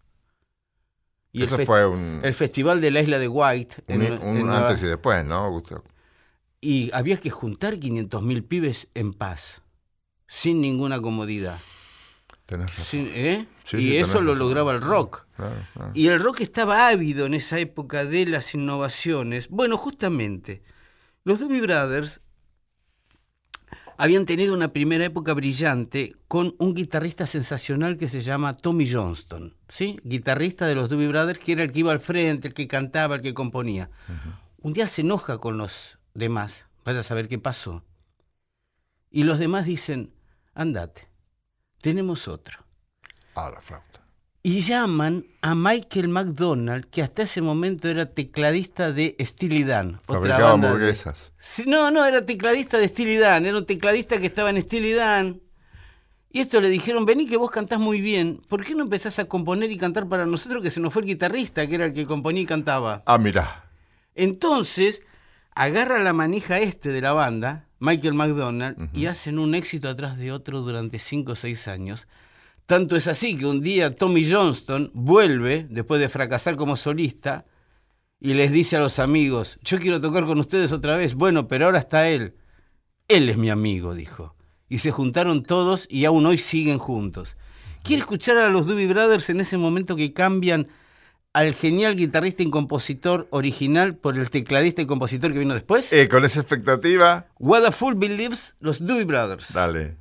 Y 1.32 1.44
Eso 1.44 1.58
el, 1.58 1.66
fue 1.68 1.86
un, 1.86 2.22
el 2.24 2.34
festival 2.34 2.82
de 2.82 2.90
la 2.92 3.02
isla 3.02 3.20
de 3.20 3.28
White. 3.28 3.84
un- 3.88 4.02
en- 4.02 4.14
un 4.24 4.38
en 4.38 4.46
Nueva- 4.48 4.70
antes 4.70 4.82
y 4.82 4.88
después, 4.88 5.24
¿no, 5.26 5.52
Gusto? 5.52 5.84
y 6.60 6.90
había 6.94 7.18
que 7.18 7.30
juntar 7.30 7.78
500.000 7.78 8.44
pibes 8.44 8.88
en 8.96 9.14
paz, 9.14 9.62
sin 10.28 10.60
ninguna 10.62 11.00
comodidad. 11.00 11.60
Tenés 12.46 12.68
razón. 12.70 12.86
Sin- 12.86 13.08
¿eh? 13.14 13.48
Sí, 13.64 13.78
y 13.78 13.82
sí, 13.82 13.98
eso 13.98 14.22
lo 14.22 14.34
razón. 14.34 14.40
lograba 14.40 14.72
el 14.74 14.82
rock. 14.82 15.26
Claro, 15.36 15.56
claro. 15.74 15.92
Y 15.96 16.08
el 16.08 16.20
rock 16.20 16.42
estaba 16.42 16.88
ávido 16.88 17.26
en 17.26 17.34
esa 17.34 17.58
época 17.60 18.06
de 18.06 18.26
las 18.28 18.54
innovaciones. 18.54 19.50
Bueno, 19.50 19.78
justamente, 19.78 20.62
los 21.24 21.40
Doobie 21.40 21.62
Brothers 21.62 22.22
habían 23.98 24.26
tenido 24.26 24.54
una 24.54 24.74
primera 24.74 25.06
época 25.06 25.34
brillante 25.34 26.16
con 26.28 26.54
un 26.60 26.74
guitarrista 26.74 27.26
sensacional 27.26 27.98
que 27.98 28.10
se 28.10 28.22
llama 28.22 28.54
Tommy 28.54 28.92
Johnston, 28.92 29.56
¿sí? 29.70 29.98
Guitarrista 30.04 30.68
de 30.68 30.76
los 30.76 30.90
Doobie 30.90 31.08
Brothers, 31.08 31.40
que 31.40 31.54
era 31.54 31.64
el 31.64 31.72
que 31.72 31.80
iba 31.80 31.92
al 31.94 32.00
frente, 32.02 32.50
el 32.50 32.54
que 32.54 32.68
cantaba, 32.68 33.16
el 33.16 33.22
que 33.22 33.34
componía. 33.34 33.90
Un 34.62 34.74
día 34.74 34.86
se 34.88 35.02
enoja 35.02 35.38
con 35.38 35.58
los 35.58 35.98
demás, 36.14 36.66
vaya 36.84 37.00
a 37.00 37.04
saber 37.04 37.28
qué 37.28 37.40
pasó. 37.40 37.84
Y 39.10 39.24
los 39.24 39.40
demás 39.40 39.66
dicen, 39.66 40.14
andate, 40.54 41.08
tenemos 41.86 42.28
otro. 42.28 42.66
Ah, 43.36 43.52
la 43.54 43.62
flauta. 43.62 44.02
Y 44.42 44.62
llaman 44.62 45.24
a 45.42 45.54
Michael 45.54 46.08
McDonald, 46.08 46.86
que 46.90 47.04
hasta 47.04 47.22
ese 47.22 47.42
momento 47.42 47.88
era 47.88 48.08
tecladista 48.12 48.92
de 48.92 49.16
Steely 49.20 49.64
Dan. 49.64 49.96
otra 50.02 50.16
Fabricaba 50.16 50.52
banda 50.54 50.68
de- 50.68 50.74
hamburguesas. 50.74 51.32
No, 51.68 51.92
no, 51.92 52.04
era 52.04 52.26
tecladista 52.26 52.80
de 52.80 52.88
Steely 52.88 53.18
Dan, 53.18 53.46
era 53.46 53.56
un 53.58 53.66
tecladista 53.68 54.18
que 54.18 54.26
estaba 54.26 54.50
en 54.50 54.62
Steely 54.64 54.94
Dan. 54.94 55.42
Y 56.32 56.40
esto 56.42 56.60
le 56.60 56.70
dijeron, 56.70 57.06
vení 57.06 57.28
que 57.28 57.38
vos 57.38 57.52
cantás 57.52 57.80
muy 57.80 58.02
bien, 58.02 58.42
¿por 58.48 58.66
qué 58.66 58.74
no 58.74 58.82
empezás 58.84 59.20
a 59.20 59.26
componer 59.26 59.70
y 59.72 59.78
cantar 59.78 60.08
para 60.10 60.26
nosotros 60.26 60.64
que 60.64 60.72
se 60.72 60.80
nos 60.80 60.92
fue 60.92 61.04
el 61.04 61.08
guitarrista, 61.08 61.68
que 61.68 61.76
era 61.76 61.86
el 61.86 61.94
que 61.94 62.06
componía 62.08 62.42
y 62.42 62.46
cantaba? 62.48 63.04
Ah, 63.06 63.18
mirá. 63.20 63.70
Entonces, 64.16 65.02
agarra 65.56 66.00
la 66.04 66.14
manija 66.14 66.60
este 66.60 66.90
de 66.90 67.02
la 67.02 67.14
banda, 67.14 67.68
Michael 67.80 68.14
McDonald, 68.14 68.90
y 68.94 69.08
hacen 69.08 69.40
un 69.40 69.56
éxito 69.56 69.90
atrás 69.90 70.18
de 70.18 70.32
otro 70.32 70.62
durante 70.62 71.00
5 71.00 71.32
o 71.32 71.36
6 71.36 71.68
años. 71.68 72.08
Tanto 72.66 72.96
es 72.96 73.08
así 73.08 73.38
que 73.38 73.46
un 73.46 73.62
día 73.62 73.96
Tommy 73.96 74.30
Johnston 74.30 74.92
vuelve, 74.94 75.66
después 75.70 76.00
de 76.00 76.10
fracasar 76.10 76.56
como 76.56 76.76
solista, 76.76 77.46
y 78.20 78.34
les 78.34 78.52
dice 78.52 78.76
a 78.76 78.80
los 78.80 79.00
amigos, 79.00 79.60
yo 79.64 79.80
quiero 79.80 80.02
tocar 80.02 80.26
con 80.26 80.40
ustedes 80.40 80.72
otra 80.72 80.98
vez. 80.98 81.16
Bueno, 81.16 81.48
pero 81.48 81.66
ahora 81.66 81.80
está 81.80 82.10
él. 82.10 82.36
Él 83.08 83.30
es 83.30 83.38
mi 83.38 83.50
amigo, 83.50 83.94
dijo. 83.94 84.36
Y 84.68 84.80
se 84.80 84.92
juntaron 84.92 85.44
todos 85.44 85.86
y 85.90 86.06
aún 86.06 86.26
hoy 86.26 86.38
siguen 86.38 86.80
juntos. 86.80 87.38
¿Quiere 87.84 88.02
escuchar 88.02 88.38
a 88.38 88.50
los 88.50 88.66
Doobie 88.66 88.88
Brothers 88.88 89.30
en 89.30 89.42
ese 89.42 89.58
momento 89.58 89.96
que 89.96 90.12
cambian 90.12 90.70
al 91.36 91.54
genial 91.54 91.98
guitarrista 91.98 92.44
y 92.44 92.50
compositor 92.50 93.28
original 93.30 93.98
por 93.98 94.18
el 94.18 94.30
tecladista 94.30 94.82
y 94.82 94.86
compositor 94.86 95.34
que 95.34 95.40
vino 95.40 95.54
después? 95.54 95.92
Eh, 95.92 96.08
con 96.08 96.24
esa 96.24 96.40
expectativa, 96.40 97.28
What 97.40 97.66
a 97.66 97.72
Fool 97.74 97.96
Believes, 97.96 98.56
los 98.62 98.86
Doobie 98.86 99.04
Brothers. 99.04 99.52
dale. 99.54 99.98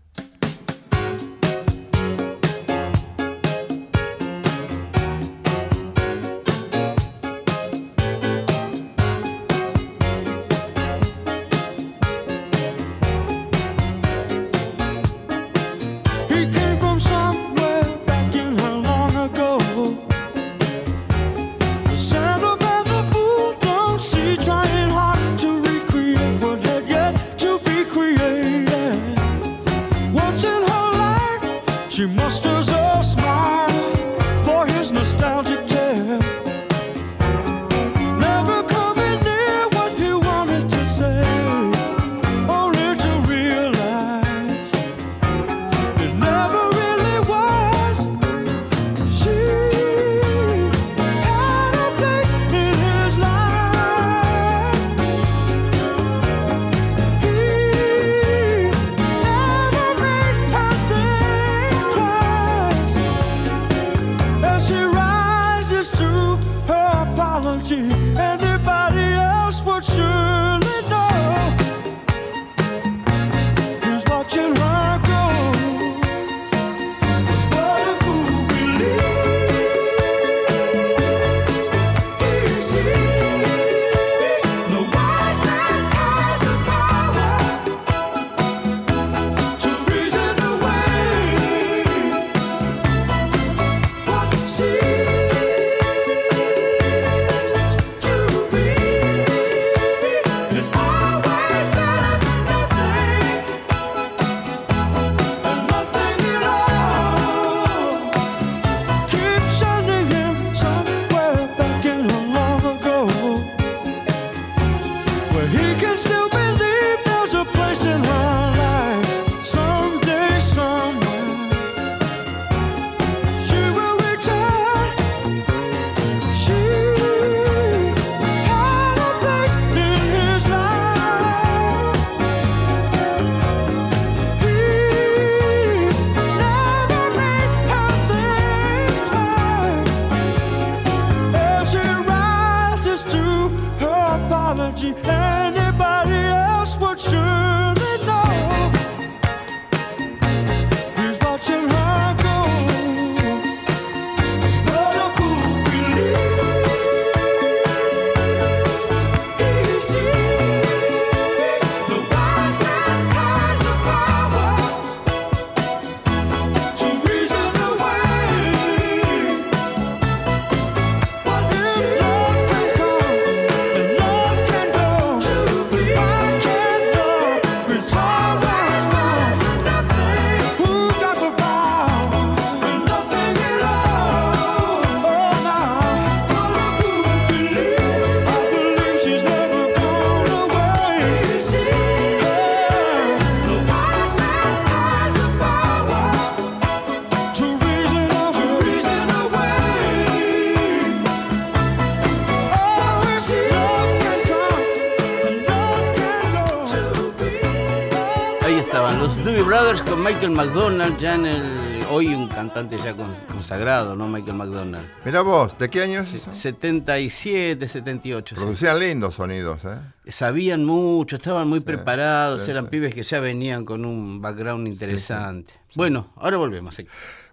Michael 210.24 210.48
McDonald, 210.48 210.98
ya 210.98 211.14
en 211.16 211.26
el. 211.26 211.42
Hoy 211.90 212.14
un 212.14 212.28
cantante 212.28 212.78
ya 212.78 212.94
con- 212.94 213.14
consagrado, 213.30 213.94
¿no? 213.94 214.08
Michael 214.08 214.34
McDonald. 214.36 214.86
Mira 215.04 215.20
vos, 215.20 215.58
¿de 215.58 215.68
qué 215.68 215.82
año 215.82 216.00
es 216.00 216.14
eso? 216.14 216.34
77, 216.34 217.68
78. 217.68 218.34
sí. 218.34 218.40
Producían 218.40 218.78
lindos 218.78 219.16
sonidos, 219.16 219.66
¿eh? 219.66 219.76
Sabían 220.06 220.64
mucho, 220.64 221.16
estaban 221.16 221.46
muy 221.46 221.60
preparados, 221.60 222.44
sí, 222.44 222.50
eran 222.50 222.64
sí. 222.64 222.70
pibes 222.70 222.94
que 222.94 223.02
ya 223.02 223.20
venían 223.20 223.66
con 223.66 223.84
un 223.84 224.22
background 224.22 224.66
interesante. 224.66 225.52
Bueno, 225.74 226.10
ahora 226.16 226.38
volvemos. 226.38 226.74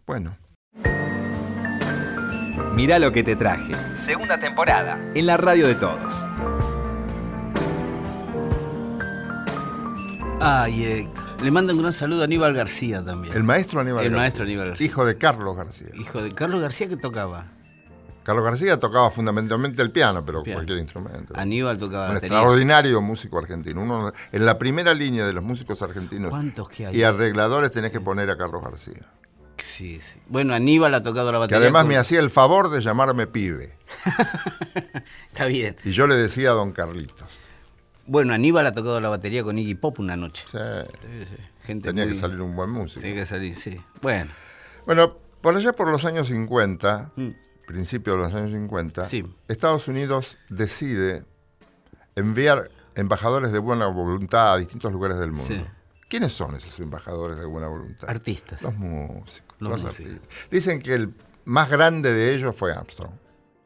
Bueno. 0.06 0.38
Mirá 2.74 3.00
lo 3.00 3.14
que 3.14 3.24
te 3.24 3.38
traje. 3.38 3.72
Segunda 3.94 4.38
temporada. 4.38 5.00
En 5.16 5.28
la 5.28 5.38
radio 5.38 5.66
de 5.66 5.76
todos. 5.76 6.26
Ay, 10.42 10.84
Héctor. 10.84 11.31
Le 11.44 11.50
mandan 11.52 11.76
un 11.76 11.82
gran 11.82 11.94
saludo 11.94 12.22
a 12.22 12.26
Aníbal 12.26 12.54
García 12.54 13.04
también. 13.04 13.36
El 13.36 13.44
maestro 13.44 13.80
Aníbal 13.82 14.04
El 14.04 14.12
García. 14.12 14.22
maestro 14.22 14.44
Aníbal 14.44 14.68
García. 14.70 14.86
Hijo 14.86 15.06
de 15.06 15.18
Carlos 15.18 15.56
García. 15.56 15.88
Hijo 15.96 16.22
de 16.22 16.34
Carlos 16.34 16.62
García 16.62 16.88
que 16.88 16.98
tocaba. 16.98 17.46
Carlos 18.24 18.46
García 18.46 18.80
tocaba 18.80 19.10
fundamentalmente 19.10 19.82
el 19.82 19.90
piano, 19.90 20.24
pero 20.24 20.44
Piano. 20.44 20.58
cualquier 20.60 20.78
instrumento. 20.78 21.34
Aníbal 21.36 21.80
tocaba 21.80 22.10
Un 22.10 22.14
batería. 22.16 22.38
extraordinario 22.38 23.02
músico 23.02 23.40
argentino. 23.40 23.82
Uno 23.82 24.14
en 24.32 24.46
la 24.46 24.60
primera 24.60 24.94
línea 24.94 25.26
de 25.26 25.34
los 25.34 25.44
músicos 25.44 25.82
argentinos 25.82 26.30
¿Cuántos 26.30 26.70
que 26.70 26.86
hay? 26.86 26.96
y 26.96 27.02
arregladores 27.04 27.72
tenés 27.72 27.92
que 27.92 28.00
poner 28.00 28.30
a 28.30 28.38
Carlos 28.38 28.62
García. 28.64 29.02
Sí, 29.58 30.00
sí. 30.02 30.20
Bueno, 30.28 30.54
Aníbal 30.54 30.94
ha 30.94 31.02
tocado 31.02 31.32
la 31.32 31.38
Que 31.40 31.42
batería. 31.42 31.64
además 31.64 31.82
con- 31.84 31.90
me 31.90 31.98
hacía 31.98 32.20
el 32.20 32.30
favor 32.30 32.70
de 32.70 32.82
llamarme 32.82 33.26
pibe. 33.26 33.76
Está 35.30 35.46
bien. 35.46 35.76
Y 35.84 35.92
yo 35.92 36.06
le 36.06 36.16
decía 36.16 36.52
a 36.52 36.54
don 36.54 36.72
Carlitos. 36.72 37.41
Bueno, 38.12 38.34
Aníbal 38.34 38.68
ha 38.68 38.74
tocado 38.74 39.00
la 39.00 39.08
batería 39.08 39.42
con 39.42 39.58
Iggy 39.58 39.76
Pop 39.76 39.98
una 40.00 40.18
noche. 40.18 40.44
Sí, 40.52 40.58
Sí, 40.58 41.26
sí. 41.30 41.44
Gente 41.64 41.88
tenía 41.90 42.04
muy- 42.04 42.14
que 42.14 42.20
salir 42.20 42.42
un 42.42 42.54
buen 42.58 42.70
músico. 42.70 43.00
Tenía 43.00 43.22
que 43.22 43.26
salir, 43.26 43.56
sí. 43.56 43.80
Bueno, 44.02 44.30
Bueno, 44.86 45.18
por 45.42 45.56
allá 45.56 45.72
por 45.72 45.90
los 45.90 46.04
años 46.04 46.28
50, 46.28 47.12
principios 47.68 48.18
de 48.18 48.24
los 48.24 48.34
años 48.34 48.52
50, 48.52 49.04
Mm. 49.04 49.06
Sí. 49.06 49.24
Estados 49.48 49.88
Unidos 49.88 50.38
decide 50.50 51.24
enviar 52.18 52.70
embajadores 52.96 53.54
de 53.54 53.60
buena 53.60 53.88
voluntad 53.88 54.56
a 54.56 54.58
distintos 54.58 54.92
lugares 54.92 55.18
del 55.18 55.32
mundo. 55.32 55.54
Sí. 55.54 55.66
¿Quiénes 56.10 56.34
son 56.34 56.56
esos 56.56 56.78
embajadores 56.82 57.38
de 57.38 57.46
buena 57.46 57.68
voluntad? 57.70 58.10
artistas. 58.10 58.62
Los 58.62 58.76
músicos. 58.76 59.56
Los 59.60 59.72
Los, 59.72 59.84
músicos. 59.86 60.12
artistas. 60.16 60.50
Dicen 60.52 60.80
que 60.82 60.96
el 60.96 61.14
más 61.46 61.70
grande 61.70 62.12
de 62.12 62.34
ellos 62.36 62.54
fue 62.58 62.74
Armstrong. 62.74 63.14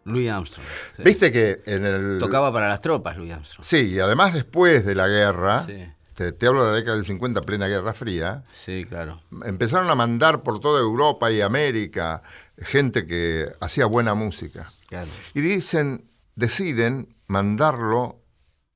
Louis 0.05 0.29
Armstrong. 0.29 0.65
sí. 0.95 1.03
Viste 1.03 1.31
que 1.31 1.61
en 1.65 1.85
el... 1.85 2.17
Tocaba 2.19 2.53
para 2.53 2.67
las 2.69 2.79
tropas, 2.81 3.17
Louis 3.17 3.31
Armstrong. 3.33 3.63
Sí, 3.65 3.91
y 3.93 3.99
además 3.99 4.33
después 4.33 4.85
de 4.85 4.95
la 4.95 5.07
guerra, 5.07 5.65
Sí. 5.65 5.83
te, 6.13 6.31
te 6.31 6.47
hablo 6.47 6.63
de 6.63 6.71
la 6.71 6.75
década 6.77 6.95
del 6.95 7.05
50, 7.05 7.41
plena 7.41 7.67
Guerra 7.67 7.93
Fría, 7.93 8.43
Sí, 8.53 8.85
claro. 8.87 9.21
empezaron 9.45 9.89
a 9.89 9.95
mandar 9.95 10.43
por 10.43 10.59
toda 10.59 10.79
Europa 10.79 11.31
y 11.31 11.41
América 11.41 12.21
gente 12.59 13.05
que 13.05 13.47
hacía 13.59 13.85
buena 13.87 14.13
música. 14.13 14.69
claro. 14.87 15.09
Y 15.33 15.41
dicen, 15.41 16.05
deciden 16.35 17.15
mandarlo 17.27 18.21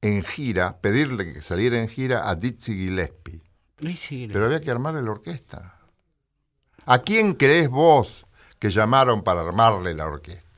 en 0.01 0.23
gira, 0.23 0.79
pedirle 0.81 1.33
que 1.33 1.41
saliera 1.41 1.77
en 1.79 1.87
gira 1.89 2.27
a 2.29 2.35
Dizzy 2.35 2.73
Gillespie. 2.73 3.41
Sí, 3.99 4.27
Pero 4.31 4.45
había 4.45 4.59
que 4.61 4.71
armar 4.71 4.95
la 4.95 5.11
orquesta. 5.11 5.75
¿A 6.85 6.99
quién 6.99 7.33
crees 7.35 7.69
vos 7.69 8.25
que 8.57 8.71
llamaron 8.71 9.21
para 9.23 9.41
armarle 9.41 9.93
la 9.93 10.07
orquesta? 10.07 10.48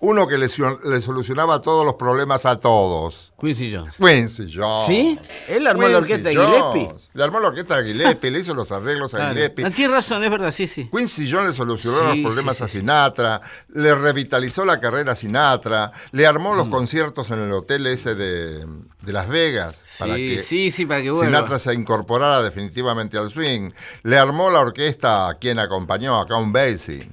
Uno 0.00 0.26
que 0.26 0.38
le, 0.38 0.48
solucionaba 0.48 1.62
todos 1.62 1.84
los 1.84 1.94
problemas 1.94 2.46
a 2.46 2.58
todos. 2.58 3.32
Quincy 3.40 3.72
Jones. 3.74 3.94
Quincy 3.96 4.52
Jones. 4.52 4.86
¿Sí? 4.88 5.18
Él 5.48 5.66
armó 5.66 5.82
la 5.82 5.98
Quincy 6.00 6.12
orquesta 6.14 6.28
de 6.30 6.36
Jones. 6.36 6.62
Gillespie. 6.72 7.08
Le 7.14 7.22
armó 7.24 7.40
la 7.40 7.48
orquesta 7.48 7.80
de 7.80 7.92
Gillespie, 7.92 8.30
le 8.32 8.38
hizo 8.40 8.54
los 8.54 8.72
arreglos 8.72 9.14
a 9.14 9.18
Claro. 9.18 9.34
Gillespie. 9.34 9.64
Ah, 9.66 9.70
Tienes 9.70 9.92
razón, 9.92 10.24
es 10.24 10.30
verdad, 10.30 10.50
sí, 10.52 10.66
sí. 10.66 10.88
Quincy 10.90 11.30
Jones 11.30 11.50
le 11.50 11.54
solucionó 11.54 11.98
Sí, 12.12 12.18
los 12.22 12.26
problemas 12.32 12.56
sí, 12.56 12.64
a 12.64 12.68
sí. 12.68 12.78
Sinatra, 12.80 13.40
le 13.74 13.94
revitalizó 13.94 14.64
la 14.64 14.80
carrera 14.80 15.12
a 15.12 15.16
Sinatra, 15.16 15.92
le 16.10 16.26
armó 16.26 16.54
Mm. 16.54 16.56
los 16.56 16.68
conciertos 16.68 17.30
en 17.30 17.40
el 17.40 17.52
hotel 17.52 17.86
ese 17.86 18.14
de, 18.16 18.66
de 19.00 19.12
Las 19.12 19.28
Vegas 19.28 19.84
para 19.98 20.16
Sí, 20.16 20.34
que 20.36 20.42
sí, 20.42 20.70
sí, 20.72 20.86
para 20.86 21.02
que. 21.02 21.12
Sinatra 21.12 21.58
se 21.60 21.72
incorporara 21.74 22.42
definitivamente 22.42 23.16
al 23.16 23.30
swing. 23.30 23.70
Le 24.02 24.18
armó 24.18 24.50
la 24.50 24.60
orquesta 24.60 25.28
a 25.28 25.34
quien 25.34 25.58
acompañó, 25.60 26.18
a 26.20 26.26
Count 26.26 26.52
Basie. 26.52 27.08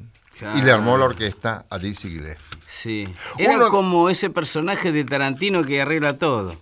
Y 0.57 0.61
le 0.61 0.71
armó 0.71 0.97
la 0.97 1.05
orquesta 1.05 1.65
a 1.69 1.77
Dizzy 1.79 2.09
Gillespie. 2.09 2.59
Sí. 2.67 3.13
Era 3.37 3.55
Uno- 3.55 3.69
como 3.69 4.09
ese 4.09 4.29
personaje 4.29 4.91
de 4.91 5.03
Tarantino 5.03 5.63
que 5.63 5.81
arregla 5.81 6.17
todo. 6.17 6.55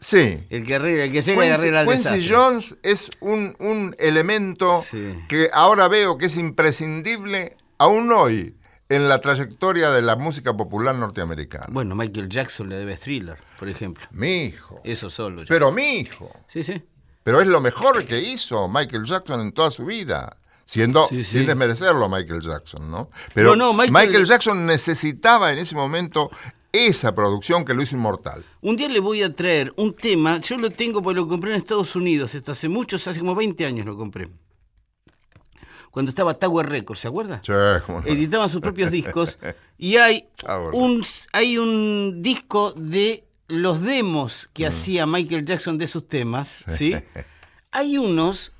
Sí. 0.00 0.42
El 0.48 0.64
que, 0.66 0.76
arregla, 0.76 1.04
el 1.04 1.12
que 1.12 1.20
llega 1.22 1.44
y 1.44 1.48
Quincy, 1.48 1.60
arregla 1.60 1.80
el 1.82 1.86
Quincy 1.88 2.02
desastre. 2.14 2.28
Jones 2.36 2.76
es 2.82 3.10
un, 3.20 3.54
un 3.58 3.94
elemento 3.98 4.82
Sí. 4.90 5.14
que 5.28 5.50
ahora 5.52 5.88
veo 5.88 6.16
que 6.16 6.26
es 6.26 6.36
imprescindible 6.36 7.56
aún 7.78 8.10
hoy 8.12 8.56
en 8.88 9.08
la 9.08 9.20
trayectoria 9.20 9.90
de 9.90 10.02
la 10.02 10.16
música 10.16 10.56
popular 10.56 10.94
norteamericana. 10.96 11.66
Bueno, 11.68 11.94
Michael 11.94 12.28
Jackson 12.28 12.68
le 12.70 12.76
debe 12.76 12.96
thriller, 12.96 13.36
por 13.58 13.68
ejemplo. 13.68 14.04
Mi 14.10 14.44
hijo. 14.46 14.80
Eso 14.84 15.10
solo. 15.10 15.42
ya. 15.42 15.46
Pero 15.48 15.70
mi 15.70 15.98
hijo. 15.98 16.30
Sí, 16.48 16.64
sí. 16.64 16.82
Pero 17.22 17.40
es 17.40 17.46
lo 17.46 17.60
mejor 17.60 18.04
que 18.06 18.18
hizo 18.18 18.66
Michael 18.68 19.04
Jackson 19.04 19.40
en 19.42 19.52
toda 19.52 19.70
su 19.70 19.84
vida. 19.84 20.36
Siendo, 20.70 21.08
Sí, 21.08 21.24
sí. 21.24 21.38
sin 21.38 21.46
desmerecerlo 21.46 22.04
a 22.04 22.08
Michael 22.08 22.40
Jackson, 22.42 22.88
¿no? 22.90 23.08
Pero 23.34 23.56
No, 23.56 23.66
no, 23.66 23.72
Michael... 23.72 23.92
Michael- 24.08 24.24
Jackson 24.26 24.66
necesitaba 24.66 25.52
en 25.52 25.58
ese 25.58 25.74
momento 25.74 26.30
esa 26.72 27.12
producción 27.12 27.64
que 27.64 27.74
lo 27.74 27.82
hizo 27.82 27.96
inmortal. 27.96 28.44
Un 28.60 28.76
día 28.76 28.88
le 28.88 29.00
voy 29.00 29.20
a 29.24 29.34
traer 29.34 29.72
un 29.76 29.92
tema, 29.96 30.38
yo 30.40 30.56
lo 30.58 30.70
tengo 30.70 31.02
porque 31.02 31.16
lo 31.20 31.26
compré 31.26 31.50
en 31.50 31.56
Estados 31.56 31.96
Unidos, 31.96 32.36
esto 32.36 32.52
hace 32.52 32.68
muchos, 32.68 33.04
hace 33.08 33.18
como 33.18 33.34
20 33.34 33.66
años 33.66 33.84
lo 33.84 33.96
compré. 33.96 34.28
Cuando 35.90 36.10
estaba 36.10 36.34
Tower 36.34 36.68
Records, 36.68 37.00
¿se 37.00 37.08
acuerda? 37.08 37.40
Sí, 37.44 37.50
no. 37.50 38.02
Editaban 38.06 38.48
sus 38.48 38.60
propios 38.60 38.92
discos 38.92 39.38
y 39.78 39.96
hay 39.96 40.28
un, 40.72 41.04
hay 41.32 41.58
un 41.58 42.22
disco 42.22 42.72
de 42.76 43.24
los 43.48 43.82
demos 43.82 44.44
Mm. 44.46 44.52
que 44.52 44.66
hacía 44.68 45.06
Michael 45.06 45.44
Jackson 45.44 45.76
de 45.78 45.88
sus 45.88 46.06
temas, 46.06 46.64
¿sí? 46.76 46.94
Hay 47.72 47.98
unos 47.98 48.52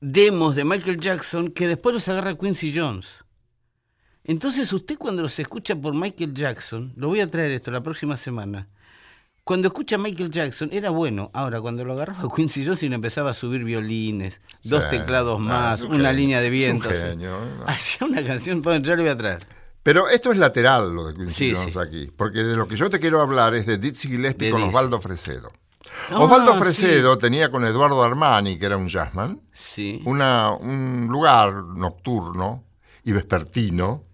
demos 0.00 0.54
de 0.56 0.64
Michael 0.64 1.00
Jackson 1.00 1.50
que 1.50 1.66
después 1.66 1.94
los 1.94 2.08
agarra 2.08 2.36
Quincy 2.36 2.72
Jones. 2.76 3.24
Entonces 4.24 4.72
usted 4.72 4.98
cuando 4.98 5.22
los 5.22 5.38
escucha 5.38 5.74
por 5.74 5.94
Michael 5.94 6.34
Jackson, 6.34 6.92
lo 6.96 7.08
voy 7.08 7.20
a 7.20 7.30
traer 7.30 7.50
esto 7.52 7.70
la 7.70 7.82
próxima 7.82 8.16
semana, 8.16 8.68
cuando 9.42 9.68
escucha 9.68 9.94
a 9.96 9.98
Michael 9.98 10.30
Jackson 10.30 10.68
era 10.72 10.90
bueno, 10.90 11.30
ahora 11.32 11.60
cuando 11.62 11.82
lo 11.84 11.94
agarraba 11.94 12.28
Quincy 12.36 12.64
Jones 12.66 12.82
y 12.82 12.88
le 12.90 12.96
empezaba 12.96 13.30
a 13.30 13.34
subir 13.34 13.64
violines, 13.64 14.40
dos 14.64 14.88
teclados 14.90 15.38
Ah, 15.40 15.42
más, 15.42 15.80
un 15.80 15.94
una 15.94 16.08
genio, 16.10 16.12
línea 16.12 16.40
de 16.42 16.48
un 16.48 16.52
vientos. 16.52 16.92
¿no? 17.16 17.38
Hacía 17.66 18.06
una 18.06 18.22
canción, 18.22 18.60
bueno, 18.60 18.84
ya 18.84 18.94
lo 18.96 19.02
voy 19.02 19.10
a 19.12 19.16
traer. 19.16 19.46
Pero 19.82 20.08
esto 20.10 20.30
es 20.32 20.36
lateral 20.38 20.92
lo 20.92 21.06
de 21.06 21.14
Quincy 21.14 21.32
Sí, 21.32 21.54
Jones 21.54 21.72
sí. 21.72 21.78
aquí, 21.78 22.10
porque 22.14 22.40
de 22.42 22.54
lo 22.56 22.68
que 22.68 22.76
yo 22.76 22.90
te 22.90 23.00
quiero 23.00 23.22
hablar 23.22 23.54
es 23.54 23.64
de 23.64 23.78
Dizzy 23.78 24.08
Gillespie 24.08 24.48
De 24.48 24.52
con 24.52 24.60
Dizzy. 24.60 24.68
Osvaldo 24.68 25.00
Fresedo. 25.00 25.50
Ah, 26.10 26.18
Osvaldo 26.20 26.52
sí. 26.54 26.58
Fresedo 26.58 27.18
tenía 27.18 27.50
con 27.50 27.64
Eduardo 27.64 28.02
Armani, 28.02 28.58
que 28.58 28.66
era 28.66 28.76
un 28.76 28.88
jazzman, 28.88 29.40
Sí. 29.52 30.02
una, 30.06 30.52
un 30.52 31.06
lugar 31.10 31.52
nocturno 31.52 32.64
y 33.04 33.12
vespertino 33.12 34.04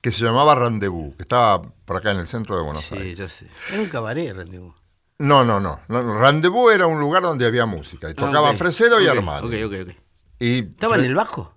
que 0.00 0.10
se 0.10 0.24
llamaba 0.24 0.54
Rendezvous, 0.54 1.14
que 1.16 1.22
estaba 1.22 1.62
por 1.62 1.96
acá 1.96 2.12
en 2.12 2.18
el 2.18 2.26
centro 2.26 2.56
de 2.56 2.62
Buenos 2.62 2.84
Sí, 2.84 2.94
Aires. 2.94 3.16
yo 3.16 3.28
sé. 3.28 3.46
Era 3.72 3.82
un 3.82 3.88
cabaret, 3.88 4.34
Rendezvous. 4.34 4.74
No, 5.18 5.44
no, 5.44 5.58
no, 5.58 5.80
no. 5.88 6.18
Rendezvous 6.20 6.72
era 6.72 6.86
un 6.86 7.00
lugar 7.00 7.22
donde 7.24 7.44
había 7.46 7.66
música. 7.66 8.08
Y 8.08 8.14
tocaba 8.14 8.48
Ah, 8.48 8.52
ok. 8.52 8.56
Fresedo 8.56 9.00
y 9.00 9.08
ok. 9.08 9.96
Y 10.38 10.58
¿Estaba 10.68 10.94
en 10.96 11.04
el 11.04 11.14
bajo? 11.16 11.52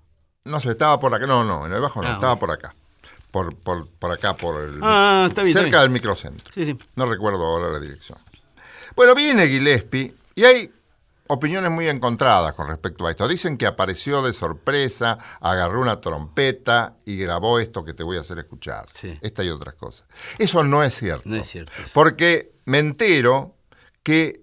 No 0.46 0.60
sé, 0.60 0.72
estaba 0.72 1.00
por 1.00 1.14
acá. 1.14 1.28
No, 1.28 1.44
no, 1.44 1.68
en 1.68 1.74
el 1.74 1.80
bajo 1.82 2.02
no, 2.02 2.08
Ah, 2.10 2.14
estaba 2.14 2.38
por 2.40 2.50
acá. 2.50 2.74
Por, 3.30 3.56
por, 3.56 3.88
por 3.88 4.12
acá, 4.12 4.34
por 4.36 4.60
el. 4.60 4.80
Ah, 4.82 5.28
está 5.30 5.44
bien, 5.44 5.50
está 5.56 5.60
Cerca 5.62 5.78
bien. 5.78 5.82
del 5.84 5.90
microcentro. 5.92 6.52
Sí, 6.54 6.66
sí. 6.66 6.78
No 6.96 7.06
recuerdo 7.06 7.46
ahora 7.46 7.70
la 7.70 7.80
dirección. 7.80 8.18
Bueno, 8.96 9.16
viene 9.16 9.48
Gillespie 9.48 10.14
y 10.36 10.44
hay 10.44 10.72
opiniones 11.28 11.72
muy 11.72 11.88
encontradas 11.88 12.54
con 12.54 12.68
respecto 12.68 13.08
a 13.08 13.12
esto. 13.12 13.28
Dicen 13.28 13.58
que 13.58 13.66
apareció 13.66 14.22
de 14.22 14.34
sorpresa, 14.34 15.18
agarró 15.40 15.80
una 15.80 16.02
trompeta 16.02 16.98
y 17.06 17.18
grabó 17.18 17.60
esto 17.60 17.86
que 17.86 17.94
te 17.94 18.04
voy 18.04 18.18
a 18.18 18.22
hacer 18.22 18.40
escuchar. 18.40 18.88
Sí. 18.94 19.18
Esta 19.22 19.44
y 19.44 19.50
otras 19.50 19.76
cosas. 19.76 20.08
Eso 20.38 20.64
no 20.64 20.84
es 20.84 20.94
cierto. 20.96 21.24
No 21.26 21.38
es 21.38 21.50
cierto. 21.50 21.72
Porque 21.94 22.52
me 22.66 22.80
entero 22.80 23.56
que 24.04 24.42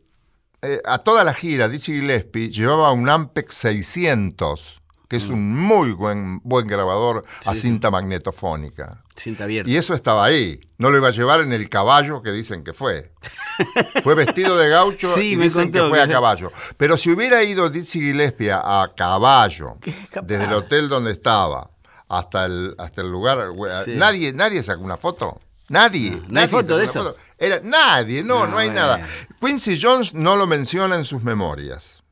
eh, 0.63 0.81
a 0.85 0.99
toda 0.99 1.25
la 1.25 1.35
gira 1.35 1.69
Dizzy 1.69 1.93
Gillespie 2.01 2.51
llevaba 2.51 2.91
un 2.91 3.09
Ampex 3.09 3.55
600, 3.55 4.78
que 5.09 5.17
es 5.17 5.27
un 5.29 5.57
muy 5.57 5.93
buen, 5.93 6.39
buen 6.45 6.67
grabador 6.67 7.25
a 7.47 7.53
Mm. 7.53 7.55
Sí, 7.55 7.61
cinta 7.63 7.91
magnetofónica. 7.91 9.03
Cinta 9.17 9.45
abierta. 9.45 9.71
Y 9.71 9.77
eso 9.77 9.95
estaba 9.95 10.25
ahí. 10.25 10.61
No 10.77 10.91
lo 10.91 10.99
iba 10.99 11.09
a 11.09 11.13
llevar 11.13 11.41
en 11.41 11.53
el 11.53 11.69
caballo 11.71 12.23
que 12.23 12.31
dicen 12.31 12.63
que 12.63 12.73
fue. 12.75 13.13
Fue 14.05 14.15
vestido 14.15 14.57
de 14.57 14.69
gaucho 14.69 15.13
Sí, 15.15 15.33
y 15.33 15.37
dicen 15.37 15.73
que 15.73 15.83
fue 15.89 16.01
a 16.01 16.09
caballo. 16.09 16.53
Pero 16.77 16.97
si 16.97 17.11
hubiera 17.11 17.43
ido 17.43 17.69
Dizzy 17.71 18.01
Gillespie 18.01 18.53
a 18.53 18.89
caballo, 18.97 19.75
desde 20.23 20.45
el 20.45 20.53
hotel 20.53 20.89
donde 20.89 21.11
estaba 21.13 21.71
hasta 22.09 22.45
el, 22.45 22.75
hasta 22.79 23.01
el 23.01 23.11
lugar, 23.11 23.49
nadie, 23.89 24.33
nadie 24.33 24.63
sacó 24.63 24.83
una 24.83 24.97
foto. 24.97 25.41
Nadie. 25.71 26.11
No, 26.13 26.17
no 26.19 26.23
hay 26.27 26.33
nadie 26.33 26.49
foto 26.49 26.77
de 26.79 26.85
eso. 26.85 27.05
foto. 27.05 27.17
Era, 27.37 27.61
nadie, 27.63 28.23
no, 28.23 28.41
no, 28.47 28.53
No, 28.53 28.59
hay 28.59 28.69
bueno. 28.69 28.81
nada. 28.83 29.07
Quincy 29.41 29.79
Jones 29.81 30.15
no 30.15 30.37
lo 30.37 30.47
menciona 30.47 30.95
en 30.97 31.05
sus 31.05 31.23
memorias. 31.23 32.03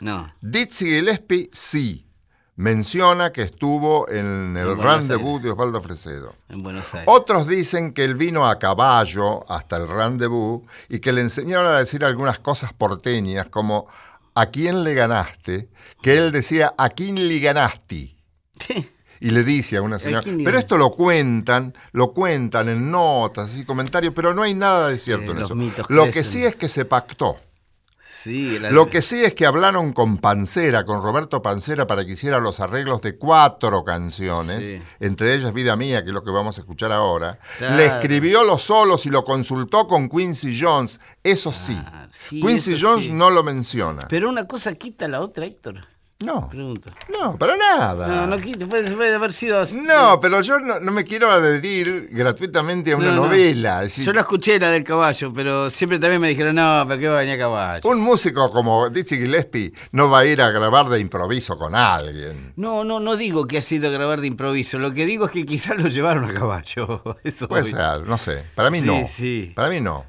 No. 0.00 0.32
Dizzy 0.40 0.84
Gillespie 0.90 1.48
sí. 1.52 2.05
Menciona 2.56 3.32
que 3.32 3.42
estuvo 3.42 4.08
en 4.08 4.56
el 4.56 4.74
Buenos 4.74 4.84
rendezvous 4.84 5.42
de 5.42 5.50
Osvaldo 5.50 5.82
Fresedo. 5.82 6.32
En 6.48 6.62
Buenos 6.62 6.92
Aires. 6.94 7.06
Otros 7.06 7.46
dicen 7.46 7.92
que 7.92 8.02
él 8.02 8.14
vino 8.14 8.48
a 8.48 8.58
caballo 8.58 9.50
hasta 9.50 9.76
el 9.76 9.86
rendezvous 9.86 10.62
y 10.88 11.00
que 11.00 11.12
le 11.12 11.20
enseñaron 11.20 11.66
a 11.66 11.78
decir 11.78 12.02
algunas 12.02 12.38
cosas 12.38 12.72
porteñas 12.72 13.48
como 13.50 13.88
¿a 14.34 14.46
quién 14.46 14.84
le 14.84 14.94
ganaste? 14.94 15.68
Que 16.00 16.16
él 16.16 16.32
decía 16.32 16.72
¿a 16.78 16.88
quién 16.88 17.28
le 17.28 17.38
ganaste? 17.40 18.16
Y 19.20 19.30
le 19.30 19.44
dice 19.44 19.76
a 19.76 19.82
una 19.82 19.98
señora, 19.98 20.22
pero 20.44 20.58
esto 20.58 20.78
lo 20.78 20.90
cuentan, 20.90 21.74
lo 21.92 22.12
cuentan 22.12 22.68
en 22.68 22.90
notas 22.90 23.56
y 23.58 23.64
comentarios, 23.64 24.14
pero 24.14 24.32
no 24.32 24.42
hay 24.42 24.54
nada 24.54 24.88
de 24.88 24.98
cierto 24.98 25.32
en 25.32 25.42
eso. 25.42 25.54
Lo 25.88 26.10
que 26.10 26.24
sí 26.24 26.44
es 26.44 26.56
que 26.56 26.70
se 26.70 26.86
pactó. 26.86 27.36
Sí, 28.26 28.58
Lo 28.70 28.88
que 28.90 29.02
sí 29.02 29.24
es 29.24 29.34
que 29.34 29.46
hablaron 29.46 29.92
con 29.92 30.18
Pancera, 30.18 30.84
con 30.84 31.02
Roberto 31.02 31.42
Pancera, 31.42 31.86
para 31.86 32.04
que 32.04 32.12
hiciera 32.12 32.40
los 32.40 32.58
arreglos 32.60 33.00
de 33.02 33.16
cuatro 33.16 33.84
canciones, 33.84 34.66
Sí. 34.66 34.82
entre 35.00 35.34
ellas 35.34 35.52
Vida 35.52 35.76
Mía, 35.76 36.02
que 36.02 36.08
es 36.10 36.14
lo 36.14 36.24
que 36.24 36.30
vamos 36.32 36.58
a 36.58 36.60
escuchar 36.62 36.90
ahora. 36.90 37.38
Claro. 37.58 37.76
Le 37.76 37.86
escribió 37.86 38.42
los 38.44 38.62
solos 38.62 39.06
y 39.06 39.10
lo 39.10 39.22
consultó 39.24 39.86
con 39.86 40.08
Quincy 40.08 40.58
Jones. 40.60 40.98
Eso 41.22 41.52
sí. 41.52 41.76
Ah, 41.86 42.08
sí, 42.12 42.40
Quincy 42.40 42.74
eso 42.74 42.88
Jones 42.88 43.06
sí. 43.06 43.12
no 43.12 43.30
lo 43.30 43.44
menciona. 43.44 44.06
Pero 44.08 44.28
una 44.28 44.46
cosa 44.46 44.74
quita 44.74 45.06
la 45.08 45.20
otra, 45.20 45.46
Héctor. 45.46 45.84
No, 46.24 46.48
no, 47.10 47.36
para 47.36 47.56
nada. 47.58 48.06
No, 48.06 48.26
no 48.26 48.38
puede, 48.68 48.90
puede 48.90 49.14
haber 49.14 49.34
sido. 49.34 49.60
así. 49.60 49.76
No, 49.78 50.18
pero 50.18 50.40
yo 50.40 50.58
no, 50.60 50.80
no 50.80 50.90
me 50.90 51.04
quiero 51.04 51.30
adherir 51.30 52.08
gratuitamente 52.10 52.92
a 52.92 52.96
una 52.96 53.08
No, 53.08 53.16
no. 53.16 53.24
novela. 53.26 53.82
decir, 53.82 54.02
Yo 54.02 54.14
la 54.14 54.20
escuché 54.22 54.58
la 54.58 54.70
del 54.70 54.82
caballo, 54.82 55.30
pero 55.34 55.68
siempre 55.68 55.98
también 55.98 56.22
me 56.22 56.28
dijeron, 56.28 56.54
no, 56.56 56.84
¿para 56.88 56.98
qué 56.98 57.08
va 57.08 57.16
a 57.16 57.20
venir 57.20 57.34
a 57.34 57.38
caballo? 57.38 57.88
Un 57.90 58.00
músico 58.00 58.50
como 58.50 58.88
Dizzy 58.88 59.16
Gillespie 59.18 59.72
no 59.92 60.08
va 60.08 60.20
a 60.20 60.24
ir 60.24 60.40
a 60.40 60.50
grabar 60.50 60.88
de 60.88 61.00
improviso 61.00 61.58
con 61.58 61.74
alguien. 61.74 62.54
No, 62.56 62.82
no, 62.82 62.98
no 62.98 63.16
digo 63.16 63.46
que 63.46 63.58
ha 63.58 63.62
sido 63.62 63.92
grabar 63.92 64.22
de 64.22 64.28
improviso. 64.28 64.78
Lo 64.78 64.92
que 64.92 65.04
digo 65.04 65.26
es 65.26 65.32
que 65.32 65.44
quizás 65.44 65.76
lo 65.76 65.88
llevaron 65.88 66.24
a 66.24 66.32
caballo. 66.32 67.02
Eso 67.24 67.46
Puede 67.46 67.64
ser, 67.64 68.06
no 68.06 68.16
sé. 68.16 68.42
Para 68.54 68.70
mí 68.70 68.80
Sí, 68.80 68.86
no. 68.86 69.06
sí. 69.06 69.52
Para 69.54 69.68
mí 69.68 69.82
no. 69.82 70.06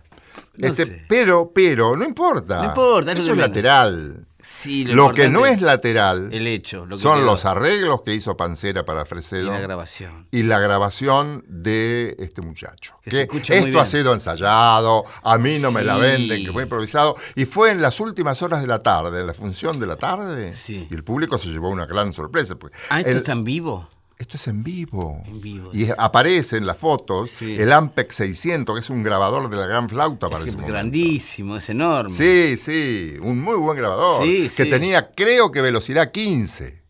No 0.56 0.68
Este, 0.70 0.86
sé. 0.86 1.06
Pero, 1.10 1.52
pero, 1.54 1.98
no 1.98 2.06
importa. 2.06 2.60
No 2.62 2.66
importa, 2.70 3.12
Eso 3.12 3.32
es 3.32 3.38
lateral. 3.38 4.26
Sí, 4.50 4.86
Lo, 4.86 5.14
que 5.14 5.30
no 5.30 5.46
es 5.46 5.62
lateral 5.62 6.30
El 6.32 6.48
hecho. 6.48 6.86
Lo 6.86 6.96
que 6.98 7.04
son 7.04 7.18
quedó. 7.20 7.26
los 7.26 7.46
arreglos 7.46 8.02
que 8.04 8.14
hizo 8.16 8.36
Pancera 8.38 8.86
para 8.86 9.04
Y 9.04 9.06
Fresedo 9.06 9.52
la 9.52 9.60
grabación. 9.60 10.28
y 10.32 10.44
la 10.44 10.60
grabación 10.60 11.44
de 11.48 12.16
este 12.20 12.42
muchacho. 12.42 12.96
Que 13.04 13.28
muy 13.32 13.42
esto 13.48 13.80
ha 13.80 13.86
sido 13.86 14.14
ensayado, 14.14 15.06
a 15.24 15.38
mí 15.38 15.60
no 15.60 15.72
me 15.72 15.84
la 15.84 15.98
venden, 15.98 16.44
que 16.46 16.52
fue 16.52 16.64
improvisado. 16.64 17.16
Y 17.36 17.46
fue 17.46 17.72
en 17.72 17.82
las 17.82 18.00
últimas 18.00 18.42
horas 18.42 18.62
de 18.62 18.68
la 18.68 18.80
tarde, 18.80 19.20
en 19.20 19.28
la 19.28 19.34
función 19.34 19.80
de 19.80 19.86
la 19.88 19.96
tarde. 19.98 20.54
Sí. 20.56 20.88
Y 20.90 20.94
el 20.96 21.04
público 21.04 21.38
se 21.38 21.50
llevó 21.50 21.70
una 21.70 21.86
gran 21.86 22.14
sorpresa. 22.14 22.56
porque 22.56 22.78
Ah, 22.90 23.00
¿esto 23.00 23.12
el- 23.12 23.18
está 23.18 23.34
en 23.34 23.44
vivo? 23.44 23.88
Esto 24.18 24.38
es 24.38 24.48
en 24.48 24.64
vivo. 24.64 25.22
En 25.26 25.42
vivo. 25.42 25.70
Y 25.74 25.88
aparece 25.98 26.58
en 26.58 26.66
las 26.66 26.78
fotos 26.78 27.30
Sí. 27.38 27.56
el 27.60 27.72
Ampex 27.72 28.16
600, 28.16 28.76
que 28.76 28.80
es 28.82 28.90
un 28.90 29.04
grabador 29.04 29.50
de 29.50 29.58
la 29.58 29.68
gran 29.68 29.88
flauta 29.90 30.28
para 30.30 30.42
Es 30.44 30.48
ese 30.50 30.58
momento. 30.58 30.74
grandísimo, 30.74 31.58
es 31.58 31.70
enorme. 31.70 32.16
Sí, 32.16 32.58
sí, 32.58 33.18
un 33.22 33.40
muy 33.40 33.56
buen 33.58 33.78
grabador. 33.78 34.24
Sí, 34.24 34.50
que 34.56 34.64
sí. 34.64 34.70
tenía, 34.70 35.12
creo 35.12 35.52
que 35.52 35.62
velocidad 35.62 36.12
15. 36.12 36.82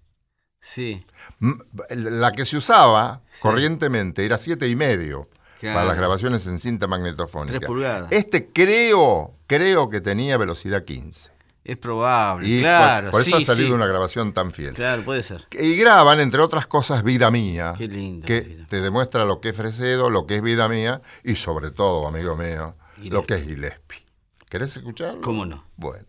Sí. 0.59 1.05
La 1.89 2.31
que 2.31 2.45
se 2.45 2.57
usaba 2.57 3.21
corrientemente 3.41 4.25
era 4.25 4.37
siete 4.37 4.67
y 4.67 4.75
medio 4.75 5.27
Claro. 5.59 5.75
para 5.75 5.87
las 5.87 5.97
grabaciones 5.97 6.45
en 6.47 6.59
cinta 6.59 6.87
magnetofónica. 6.87 7.57
Tres 7.59 7.67
pulgadas. 7.67 8.11
Este 8.11 8.47
creo, 8.51 9.33
creo 9.47 9.89
que 9.89 10.01
tenía 10.01 10.37
velocidad 10.37 10.83
15. 10.85 11.31
Es 11.67 11.75
probable, 11.75 12.47
Y 12.47 12.59
claro. 12.61 13.11
por, 13.11 13.19
eso 13.21 13.35
sí, 13.35 13.43
ha 13.43 13.45
salido 13.45 13.67
sí. 13.67 13.73
una 13.73 13.85
grabación 13.85 14.31
tan 14.31 14.53
fiel. 14.53 14.73
Claro, 14.73 15.03
puede 15.03 15.21
ser. 15.21 15.45
Y 15.51 15.75
graban, 15.75 16.21
entre 16.21 16.39
otras 16.41 16.65
cosas, 16.65 17.03
Vida 17.03 17.29
Mía. 17.29 17.73
Qué 17.77 17.89
lindo, 17.89 18.25
Que 18.25 18.39
Vida. 18.39 18.65
te 18.69 18.79
demuestra 18.79 19.25
lo 19.25 19.41
que 19.41 19.49
es 19.49 19.55
Fresedo, 19.55 20.09
lo 20.09 20.25
que 20.25 20.37
es 20.37 20.41
Vida 20.41 20.69
Mía 20.69 21.01
y 21.25 21.35
sobre 21.35 21.71
todo, 21.71 22.07
amigo 22.07 22.37
mío, 22.37 22.75
lo 23.09 23.23
que 23.25 23.33
es 23.35 23.43
Gillespie. 23.45 24.05
¿Querés 24.49 24.77
escucharlo? 24.77 25.19
¿Cómo 25.19 25.45
no? 25.45 25.65
Bueno. 25.75 26.05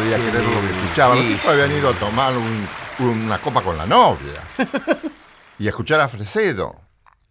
Podía 0.00 0.16
creer 0.16 0.44
lo 0.44 0.60
que 0.60 0.70
escuchaba. 0.80 1.14
Los 1.14 1.24
Sí, 1.24 1.30
tipos 1.32 1.46
habían 1.48 1.72
ido 1.72 1.88
a 1.90 1.94
tomar 1.94 2.34
un- 2.36 2.68
una 3.06 3.38
copa 3.40 3.62
con 3.62 3.76
la 3.78 3.86
novia 3.86 4.42
y 5.58 5.66
a 5.66 5.70
escuchar 5.70 6.00
a 6.00 6.08
Fresedo. 6.08 6.80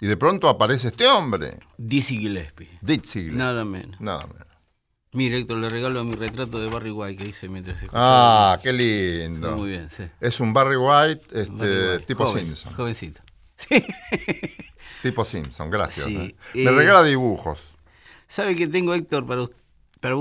Y 0.01 0.07
de 0.07 0.15
pronto 0.17 0.47
aparece 0.47 0.87
este 0.89 1.07
hombre, 1.07 1.59
Dizzy 1.77 2.17
Gillespie. 2.17 2.69
Dizzy 2.81 3.19
Gillespie. 3.19 3.37
Nada 3.37 3.65
menos. 3.65 3.99
Nada 3.99 4.25
menos. 4.27 4.47
Mira, 5.11 5.37
Héctor, 5.37 5.57
le 5.57 5.69
regalo 5.69 6.03
mi 6.05 6.15
retrato 6.15 6.59
de 6.61 6.69
Barry 6.69 6.91
White 6.91 7.21
que 7.23 7.29
hice 7.29 7.49
mientras 7.49 7.77
escuchaba. 7.77 8.53
Ah, 8.53 8.57
qué 8.61 8.71
lindo. 8.71 9.57
Muy 9.57 9.69
bien, 9.69 9.89
sí. 9.89 10.03
Es 10.21 10.39
un 10.39 10.53
Barry 10.53 10.77
White 10.77 11.23
este, 11.33 11.51
Barry 11.51 11.89
White. 11.93 12.05
tipo 12.05 12.25
Joven, 12.25 12.45
Simpson. 12.45 12.73
Jovencito. 12.75 13.21
Tipo 15.01 15.23
Simpson, 15.23 15.69
gracias. 15.69 16.05
Sí, 16.07 16.15
eh. 16.17 16.35
eh, 16.55 16.65
Me 16.65 16.71
regala 16.71 17.03
dibujos. 17.03 17.61
¿Sabe 18.27 18.55
que 18.55 18.67
tengo, 18.67 18.93
Héctor, 18.93 19.25
para, 19.25 19.45
para? 20.01 20.15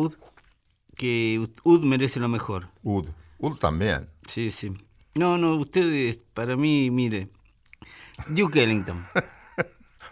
Que 0.98 1.38
Ud 1.64 1.84
merece 1.84 2.20
lo 2.20 2.28
mejor. 2.28 2.68
Ud. 2.82 3.08
Ud 3.38 3.56
también. 3.58 4.08
Sí, 4.28 4.50
sí. 4.50 4.72
No, 5.14 5.38
no, 5.38 5.54
ustedes, 5.54 6.20
para 6.34 6.56
mí, 6.56 6.90
mire. 6.90 7.28
Duke 8.28 8.62
Ellington. 8.62 9.06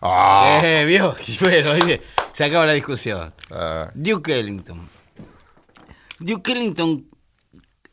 Ah, 0.03 0.61
Eh, 0.62 0.84
vio. 0.84 1.14
Bueno, 1.41 1.70
oye, 1.72 2.03
se 2.34 2.45
acaba 2.45 2.66
la 2.66 2.72
discusión. 2.72 3.32
ah, 3.51 3.91
Duke 3.95 4.39
Ellington. 4.39 4.89
Duke 6.18 6.53
Ellington, 6.53 7.07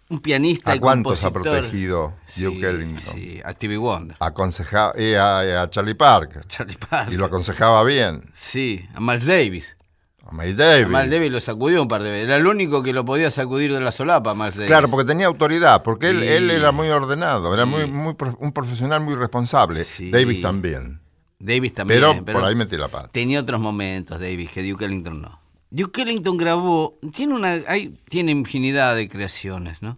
un 0.09 0.19
pianista 0.19 0.73
¿A 0.73 0.75
y 0.75 0.79
cuántos 0.79 1.23
ha 1.23 1.31
protegido 1.31 2.13
Sí, 2.27 2.43
Duke 2.43 2.69
Ellington? 2.69 3.15
Sí, 3.15 3.41
a 3.43 3.51
Stevie 3.53 3.77
Wonder, 3.77 4.17
Aconsejaba 4.19 4.93
a, 5.19 5.61
a 5.63 5.69
Charlie 5.69 5.95
Parker. 5.95 6.45
Charlie 6.45 6.77
Parker. 6.77 7.13
Y 7.13 7.17
lo 7.17 7.25
aconsejaba 7.25 7.83
bien. 7.85 8.29
Sí, 8.35 8.85
a 8.93 8.99
Miles 8.99 9.25
Davis. 9.25 9.77
A 10.25 10.31
Miles 10.33 10.55
Davis. 10.57 10.85
A 10.85 10.89
Miles 10.89 11.09
Davis 11.11 11.31
lo 11.31 11.41
sacudió 11.41 11.81
un 11.81 11.87
par 11.87 12.01
de 12.03 12.09
veces. 12.09 12.25
Era 12.25 12.37
el 12.37 12.47
único 12.47 12.81
que 12.81 12.93
lo 12.93 13.03
podía 13.03 13.29
sacudir 13.29 13.73
de 13.73 13.81
la 13.81 13.91
solapa, 13.91 14.33
Miles 14.33 14.55
Davis. 14.55 14.67
Claro, 14.67 14.87
porque 14.89 15.05
tenía 15.05 15.27
autoridad, 15.27 15.83
porque 15.83 16.09
él, 16.09 16.21
Sí. 16.21 16.27
él 16.27 16.51
era 16.51 16.71
muy 16.71 16.87
ordenado, 16.89 17.53
era 17.53 17.63
Sí. 17.65 17.69
muy, 17.91 18.15
un 18.39 18.51
profesional 18.53 19.01
muy 19.01 19.15
responsable. 19.15 19.83
Sí. 19.83 20.09
Davis 20.11 20.41
también. 20.41 21.01
Davis 21.39 21.73
también. 21.73 21.99
Pero, 21.99 22.23
por 22.39 22.45
ahí 22.45 22.55
metí 22.55 22.77
la 22.77 22.87
pata. 22.87 23.09
Tenía 23.11 23.41
otros 23.41 23.59
momentos, 23.59 24.19
Davis, 24.19 24.49
que 24.51 24.63
Duke 24.67 24.85
Ellington 24.85 25.21
no. 25.21 25.41
Duke 25.71 26.03
Ellington 26.03 26.37
grabó, 26.37 26.97
tiene 27.13 27.33
una, 27.33 27.59
hay, 27.67 27.97
tiene 28.07 28.31
infinidad 28.31 28.95
de 28.95 29.09
creaciones, 29.09 29.81
¿no? 29.81 29.97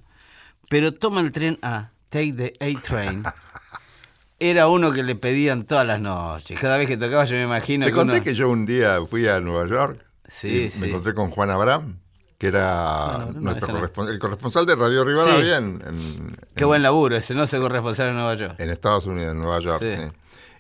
Pero 0.70 0.92
toma 0.94 1.22
el 1.22 1.32
tren 1.32 1.60
a 1.62 1.92
Take 2.10 2.34
the 2.34 2.54
A-Train. 2.62 3.24
Era 4.40 4.68
uno 4.68 4.92
que 4.92 5.04
le 5.04 5.16
pedían 5.16 5.64
todas 5.64 5.86
las 5.88 6.02
noches. 6.02 6.60
Cada 6.60 6.78
vez 6.78 6.88
que 6.88 6.98
tocaba 6.98 7.26
yo 7.26 7.36
me 7.36 7.44
imagino 7.44 7.86
Te 7.86 7.92
que 7.92 7.96
conté 7.96 8.14
uno- 8.16 8.24
que 8.24 8.36
yo 8.36 8.50
un 8.50 8.66
día 8.66 8.98
fui 9.10 9.28
a 9.28 9.40
Nueva 9.40 9.68
York 9.68 10.05
Sí, 10.30 10.66
y 10.68 10.72
sí. 10.72 10.80
me 10.80 10.88
encontré 10.90 11.14
con 11.14 11.30
Juan 11.32 11.50
Abraham, 11.50 12.00
que 12.38 12.48
era 12.48 13.24
Bueno, 13.26 13.40
nuestro 13.42 13.68
esa 13.68 13.74
no. 13.80 13.86
correspon- 13.88 14.10
el 14.10 14.20
corresponsal 14.20 14.66
de 14.66 14.76
Radio 14.76 15.04
Rivadavia 15.06 15.58
Sí. 15.58 15.64
en, 15.64 15.82
en- 15.88 16.36
Qué 16.56 16.64
en- 16.64 16.68
buen 16.68 16.84
laburo 16.84 17.16
ese, 17.16 17.34
no 17.36 17.48
se 17.48 17.60
corresponsal 17.60 18.10
en 18.10 18.16
Nueva 18.16 18.34
York. 18.36 18.56
en 18.60 18.70
Estados 18.70 19.06
Unidos, 19.06 19.32
en 19.34 19.40
Nueva 19.40 19.60
York. 19.60 19.82
Sí. 19.82 20.12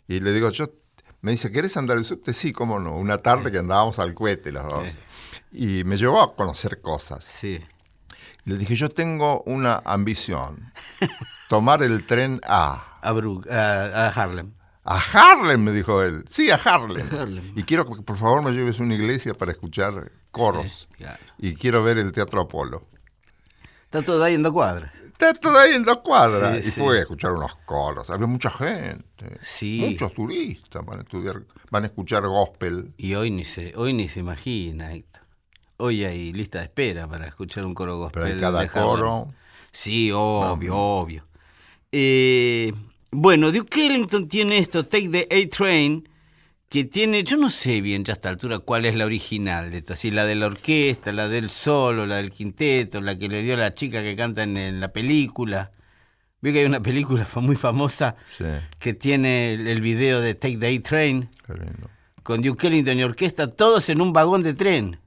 Y 0.08 0.20
le 0.20 0.32
digo, 0.32 0.50
yo, 0.52 0.70
me 1.22 1.32
dice, 1.32 1.52
¿querés 1.52 1.76
andar 1.78 1.98
el 1.98 2.06
subte? 2.06 2.34
Sí, 2.34 2.54
cómo 2.54 2.80
no. 2.80 2.96
Una 2.96 3.18
tarde 3.20 3.52
que 3.52 3.58
andábamos 3.58 3.98
al 4.00 4.14
cohete 4.14 4.52
los 4.52 4.68
dos. 4.68 4.88
Y 5.52 5.84
me 5.84 5.98
llevó 5.98 6.22
a 6.22 6.36
conocer 6.36 6.82
cosas. 6.82 7.24
Sí. 7.26 7.60
Y 8.46 8.50
le 8.52 8.58
dije, 8.58 8.76
yo 8.76 8.90
tengo 8.90 9.42
una 9.48 9.82
ambición. 9.86 10.72
Tomar 11.50 11.82
el 11.84 12.06
tren 12.06 12.40
a... 12.48 12.94
A, 13.02 13.12
Brook- 13.14 13.50
a, 13.50 14.06
a 14.06 14.10
Harlem. 14.10 14.52
A 14.88 15.00
Harlem, 15.00 15.64
me 15.64 15.72
dijo 15.72 16.04
él. 16.04 16.24
Sí, 16.30 16.52
a 16.52 16.56
Harlem. 16.56 17.54
Y 17.56 17.64
quiero 17.64 17.86
que 17.88 18.02
por 18.04 18.18
favor 18.18 18.44
me 18.44 18.52
lleves 18.52 18.80
a 18.80 18.84
una 18.84 18.94
iglesia 18.94 19.34
para 19.34 19.52
escuchar 19.52 20.12
coros. 20.32 20.88
Claro. 20.96 21.20
Y 21.40 21.56
quiero 21.56 21.84
ver 21.84 21.98
el 21.98 22.12
Teatro 22.12 22.42
Apolo. 22.42 22.88
Está 23.86 24.04
todo 24.04 24.24
ahí 24.24 24.36
en 24.36 24.44
dos 24.44 24.54
cuadras. 24.54 24.92
Está 25.08 25.34
todo 25.34 25.58
ahí 25.58 25.74
en 25.74 25.84
dos 25.84 25.98
cuadras. 26.00 26.62
Sí, 26.62 26.68
y 26.68 26.72
sí. 26.72 26.80
fue 26.80 27.00
a 27.00 27.02
escuchar 27.02 27.32
unos 27.32 27.56
coros. 27.66 28.10
Había 28.10 28.28
mucha 28.28 28.52
gente. 28.52 29.40
Sí. 29.42 29.88
Muchos 29.90 30.14
turistas 30.14 30.86
van 30.86 31.00
a 31.00 31.02
estudiar, 31.02 31.42
van 31.72 31.84
a 31.84 31.88
escuchar 31.88 32.28
gospel. 32.28 32.94
Y 32.98 33.16
hoy 33.16 33.32
ni 33.32 33.46
se, 33.46 33.74
hoy 33.76 33.94
ni 33.94 34.08
se 34.08 34.20
imagina, 34.20 34.94
Héctor. 34.94 35.24
Hoy 35.78 36.06
hay 36.06 36.32
lista 36.32 36.60
de 36.60 36.66
espera 36.66 37.08
para 37.08 37.26
escuchar 37.26 37.66
un 37.66 37.74
coro 37.74 37.98
gospel. 37.98 38.24
Pero 38.24 38.36
hay 38.36 38.40
cada 38.42 38.62
de 38.62 38.70
coro. 38.70 39.34
Sí, 39.72 40.12
obvio, 40.14 40.76
obvio. 40.76 41.26
Eh, 41.92 42.74
bueno, 43.12 43.52
Duke 43.52 43.86
Ellington 43.86 44.28
tiene 44.28 44.58
esto, 44.58 44.84
Take 44.86 45.10
the 45.10 45.28
A-Train, 45.32 46.08
que 46.70 46.84
tiene, 46.84 47.24
yo 47.24 47.38
no 47.38 47.50
sé 47.50 47.82
bien 47.82 48.04
ya 48.04 48.14
a 48.14 48.16
esta 48.16 48.30
altura 48.30 48.60
cuál 48.60 48.86
es 48.86 48.96
la 48.96 49.06
original 49.06 49.72
de 49.72 49.78
esto, 49.78 49.94
así 49.94 50.12
la 50.12 50.26
de 50.26 50.36
la 50.36 50.48
orquesta, 50.48 51.12
la 51.14 51.28
del 51.28 51.50
solo, 51.50 52.06
la 52.06 52.18
del 52.18 52.32
quinteto, 52.32 53.02
la 53.02 53.18
que 53.18 53.30
le 53.30 53.44
dio 53.44 53.56
la 53.56 53.74
chica 53.74 54.02
que 54.02 54.16
canta 54.16 54.44
en, 54.44 54.58
en 54.58 54.80
la 54.80 54.92
película. 54.92 55.72
Veo 56.42 56.54
que 56.54 56.60
hay 56.60 56.66
una 56.66 56.82
película 56.82 57.28
muy 57.36 57.56
famosa 57.56 58.16
Sí, 58.38 58.44
que 58.80 58.94
tiene 58.94 59.54
el, 59.54 59.68
el 59.68 59.82
video 59.82 60.22
de 60.22 60.36
Take 60.36 60.58
the 60.58 60.76
A-Train 60.76 61.30
con 62.24 62.42
Duke 62.42 62.68
Ellington 62.68 63.00
y 63.00 63.04
orquesta, 63.04 63.48
todos 63.48 63.90
en 63.90 64.02
un 64.02 64.12
vagón 64.12 64.44
de 64.44 64.54
tren. 64.54 65.00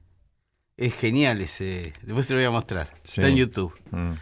Es 0.77 0.95
genial 0.95 1.41
ese. 1.41 1.93
Después 2.03 2.27
te 2.27 2.33
lo 2.33 2.39
voy 2.39 2.45
a 2.45 2.51
mostrar. 2.51 2.93
Sí. 3.03 3.19
Está 3.19 3.27
en 3.27 3.35
YouTube. 3.35 3.73
Mm. 3.91 4.13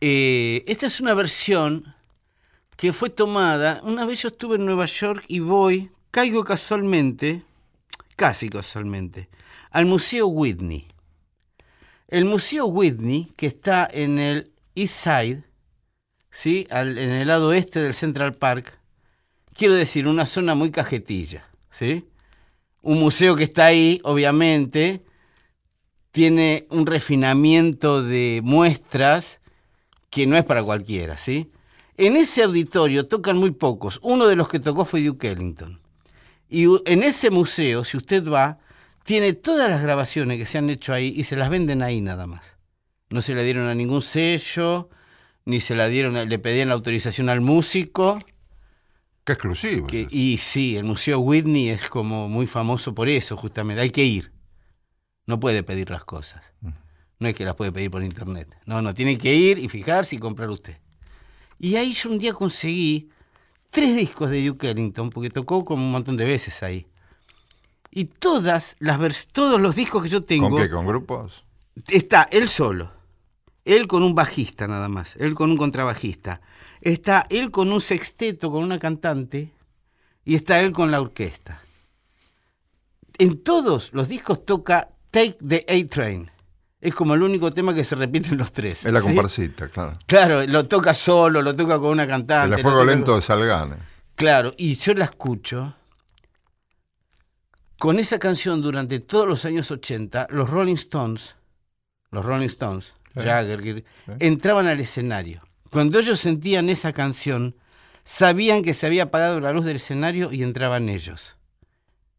Eh, 0.00 0.64
esta 0.68 0.86
es 0.86 1.00
una 1.00 1.14
versión 1.14 1.93
que 2.76 2.92
fue 2.92 3.10
tomada. 3.10 3.80
Una 3.84 4.04
vez 4.04 4.22
yo 4.22 4.28
estuve 4.28 4.56
en 4.56 4.66
Nueva 4.66 4.86
York 4.86 5.24
y 5.28 5.40
voy, 5.40 5.90
caigo 6.10 6.44
casualmente, 6.44 7.42
casi 8.16 8.48
casualmente, 8.48 9.28
al 9.70 9.86
Museo 9.86 10.26
Whitney. 10.26 10.86
El 12.08 12.24
Museo 12.24 12.66
Whitney, 12.66 13.32
que 13.36 13.46
está 13.46 13.88
en 13.90 14.18
el 14.18 14.52
East 14.74 14.94
Side, 14.94 15.44
¿sí? 16.30 16.66
En 16.70 16.98
el 16.98 17.28
lado 17.28 17.48
oeste 17.48 17.80
del 17.80 17.94
Central 17.94 18.34
Park, 18.34 18.78
quiero 19.54 19.74
decir, 19.74 20.06
una 20.06 20.26
zona 20.26 20.54
muy 20.54 20.70
cajetilla. 20.70 21.48
¿sí? 21.74 22.06
Un 22.82 23.00
museo 23.00 23.36
que 23.36 23.44
está 23.44 23.66
ahí, 23.66 24.00
obviamente, 24.04 25.02
tiene 26.12 26.66
un 26.70 26.86
refinamiento 26.86 28.02
de 28.02 28.40
muestras 28.44 29.40
que 30.10 30.26
no 30.26 30.36
es 30.36 30.44
para 30.44 30.62
cualquiera, 30.62 31.18
¿sí? 31.18 31.50
En 31.96 32.16
ese 32.16 32.42
auditorio 32.42 33.06
tocan 33.06 33.36
muy 33.36 33.52
pocos. 33.52 34.00
Uno 34.02 34.26
de 34.26 34.36
los 34.36 34.48
que 34.48 34.58
tocó 34.60 34.84
fue 34.84 35.02
Duke 35.02 35.30
Ellington. 35.30 35.80
Y 36.48 36.64
en 36.86 37.02
ese 37.02 37.30
museo, 37.30 37.84
si 37.84 37.96
usted 37.96 38.26
va, 38.28 38.58
tiene 39.04 39.32
todas 39.32 39.70
las 39.70 39.82
grabaciones 39.82 40.38
que 40.38 40.46
se 40.46 40.58
han 40.58 40.70
hecho 40.70 40.92
ahí 40.92 41.12
y 41.16 41.24
se 41.24 41.36
las 41.36 41.50
venden 41.50 41.82
ahí 41.82 42.00
nada 42.00 42.26
más. 42.26 42.42
No 43.10 43.22
se 43.22 43.34
le 43.34 43.44
dieron 43.44 43.68
a 43.68 43.74
ningún 43.74 44.02
sello, 44.02 44.88
ni 45.44 45.60
se 45.60 45.74
la 45.74 45.88
dieron, 45.88 46.16
a- 46.16 46.24
le 46.24 46.38
pedían 46.38 46.68
la 46.68 46.74
autorización 46.74 47.28
al 47.28 47.40
músico. 47.40 48.18
Qué 49.24 49.32
exclusivo. 49.34 49.86
Que, 49.86 50.06
y 50.10 50.38
sí, 50.38 50.76
el 50.76 50.84
Museo 50.84 51.18
Whitney 51.20 51.68
es 51.70 51.88
como 51.88 52.28
muy 52.28 52.46
famoso 52.46 52.94
por 52.94 53.08
eso, 53.08 53.36
justamente. 53.36 53.82
Hay 53.82 53.90
que 53.90 54.04
ir. 54.04 54.32
No 55.26 55.40
puede 55.40 55.62
pedir 55.62 55.90
las 55.90 56.04
cosas. 56.04 56.42
No 57.20 57.28
es 57.28 57.34
que 57.34 57.44
las 57.44 57.54
puede 57.54 57.72
pedir 57.72 57.90
por 57.90 58.02
internet. 58.02 58.54
No, 58.66 58.82
no, 58.82 58.92
tiene 58.92 59.16
que 59.16 59.34
ir 59.34 59.58
y 59.58 59.68
fijarse 59.68 60.16
y 60.16 60.18
comprar 60.18 60.50
usted. 60.50 60.76
Y 61.64 61.76
ahí 61.76 61.94
yo 61.94 62.10
un 62.10 62.18
día 62.18 62.34
conseguí 62.34 63.08
tres 63.70 63.96
discos 63.96 64.28
de 64.28 64.46
Duke 64.46 64.68
Ellington, 64.68 65.08
porque 65.08 65.30
tocó 65.30 65.64
como 65.64 65.82
un 65.82 65.92
montón 65.92 66.18
de 66.18 66.26
veces 66.26 66.62
ahí. 66.62 66.86
Y 67.90 68.04
todas 68.04 68.76
las 68.80 68.98
vers- 69.00 69.26
todos 69.32 69.58
los 69.58 69.74
discos 69.74 70.02
que 70.02 70.10
yo 70.10 70.22
tengo, 70.22 70.50
¿Con 70.50 70.60
qué? 70.60 70.68
¿Con 70.68 70.86
grupos? 70.86 71.42
está 71.88 72.24
él 72.30 72.50
solo. 72.50 72.92
Él 73.64 73.86
con 73.86 74.02
un 74.02 74.14
bajista 74.14 74.68
nada 74.68 74.90
más. 74.90 75.16
Él 75.16 75.32
con 75.32 75.50
un 75.50 75.56
contrabajista. 75.56 76.42
Está 76.82 77.24
él 77.30 77.50
con 77.50 77.72
un 77.72 77.80
sexteto, 77.80 78.50
con 78.50 78.62
una 78.62 78.78
cantante. 78.78 79.50
Y 80.22 80.34
está 80.34 80.60
él 80.60 80.70
con 80.72 80.90
la 80.90 81.00
orquesta. 81.00 81.62
En 83.16 83.42
todos 83.42 83.90
los 83.94 84.08
discos 84.08 84.44
toca 84.44 84.90
Take 85.10 85.38
the 85.48 85.64
A-Train. 85.66 86.30
Es 86.84 86.94
como 86.94 87.14
el 87.14 87.22
único 87.22 87.50
tema 87.50 87.72
que 87.72 87.82
se 87.82 87.94
repite 87.94 88.28
en 88.28 88.36
los 88.36 88.52
tres. 88.52 88.84
Es 88.84 88.92
la 88.92 89.00
¿sí? 89.00 89.06
comparsita, 89.06 89.68
claro. 89.68 89.94
Claro, 90.06 90.46
lo 90.46 90.66
toca 90.66 90.92
solo, 90.92 91.40
lo 91.40 91.56
toca 91.56 91.78
con 91.78 91.88
una 91.90 92.06
cantante. 92.06 92.56
El 92.56 92.62
fuego 92.62 92.84
lento 92.84 93.06
con- 93.12 93.16
de 93.16 93.22
Salganes. 93.22 93.78
Claro, 94.14 94.52
y 94.58 94.76
yo 94.76 94.92
la 94.92 95.06
escucho 95.06 95.74
con 97.78 97.98
esa 97.98 98.18
canción 98.18 98.60
durante 98.60 99.00
todos 99.00 99.26
los 99.26 99.44
años 99.46 99.70
80, 99.70 100.26
los 100.30 100.50
Rolling 100.50 100.74
Stones, 100.74 101.36
los 102.10 102.24
Rolling 102.24 102.46
Stones, 102.46 102.92
Jagger, 103.14 103.84
entraban 104.18 104.66
al 104.66 104.78
escenario. 104.80 105.42
Cuando 105.70 105.98
ellos 105.98 106.20
sentían 106.20 106.68
esa 106.68 106.92
canción, 106.92 107.56
sabían 108.04 108.62
que 108.62 108.74
se 108.74 108.86
había 108.86 109.04
apagado 109.04 109.40
la 109.40 109.52
luz 109.52 109.64
del 109.64 109.76
escenario 109.76 110.32
y 110.32 110.42
entraban 110.42 110.88
ellos. 110.88 111.36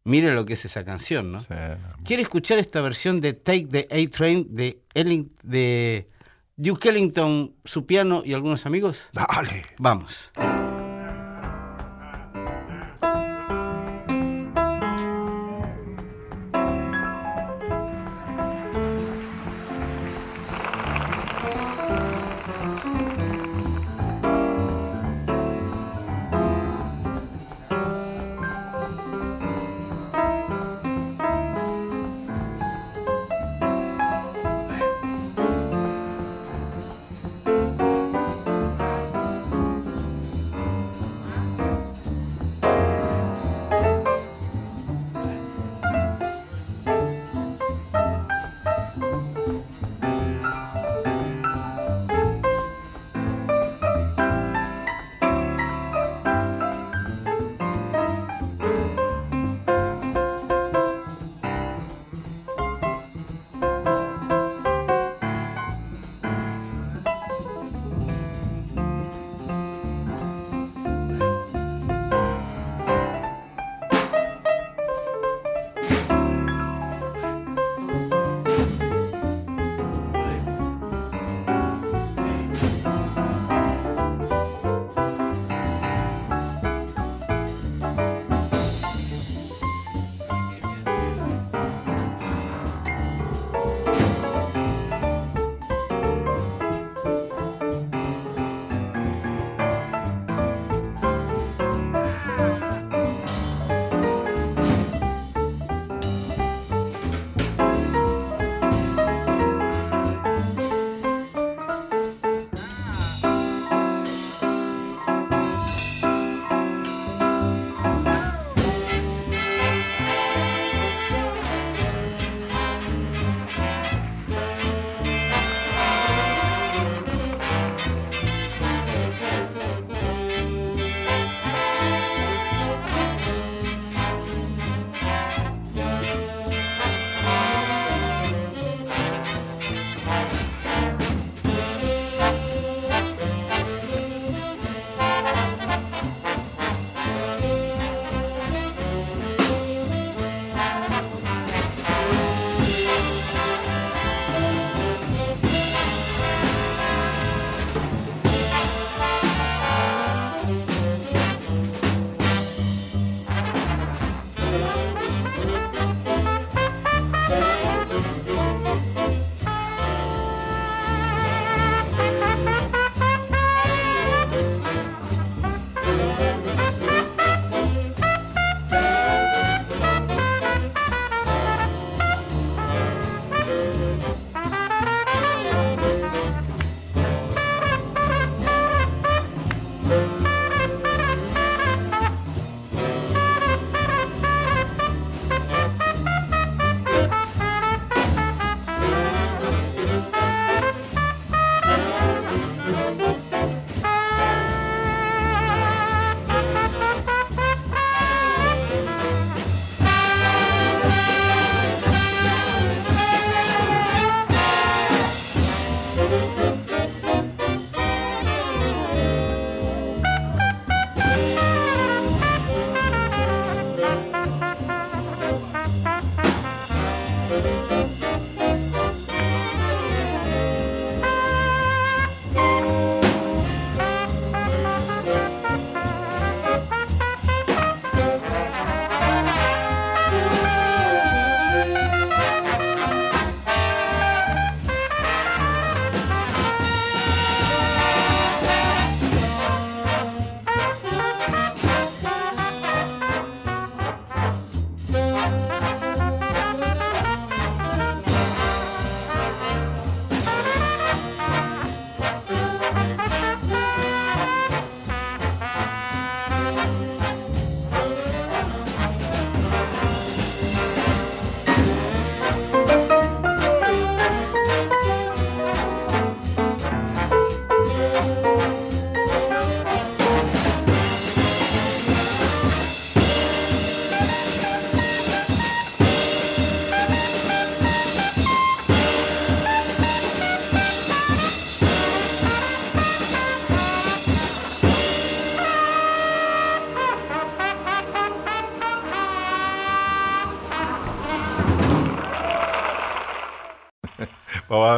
Mire 0.06 0.32
lo 0.34 0.46
que 0.46 0.52
es 0.54 0.64
esa 0.64 0.84
canción, 0.84 1.32
¿no? 1.32 1.40
Sí. 1.40 1.48
¿Quiere 2.04 2.22
escuchar 2.22 2.58
esta 2.58 2.80
versión 2.80 3.20
de 3.20 3.32
Take 3.32 3.66
the 3.66 3.88
A-Train 3.90 4.54
de, 4.54 4.80
Elling- 4.94 5.30
de 5.42 6.08
Duke 6.56 6.88
Ellington, 6.90 7.54
su 7.64 7.86
piano 7.86 8.22
y 8.24 8.32
algunos 8.32 8.66
amigos? 8.66 9.08
Dale. 9.12 9.64
Vamos. 9.78 10.30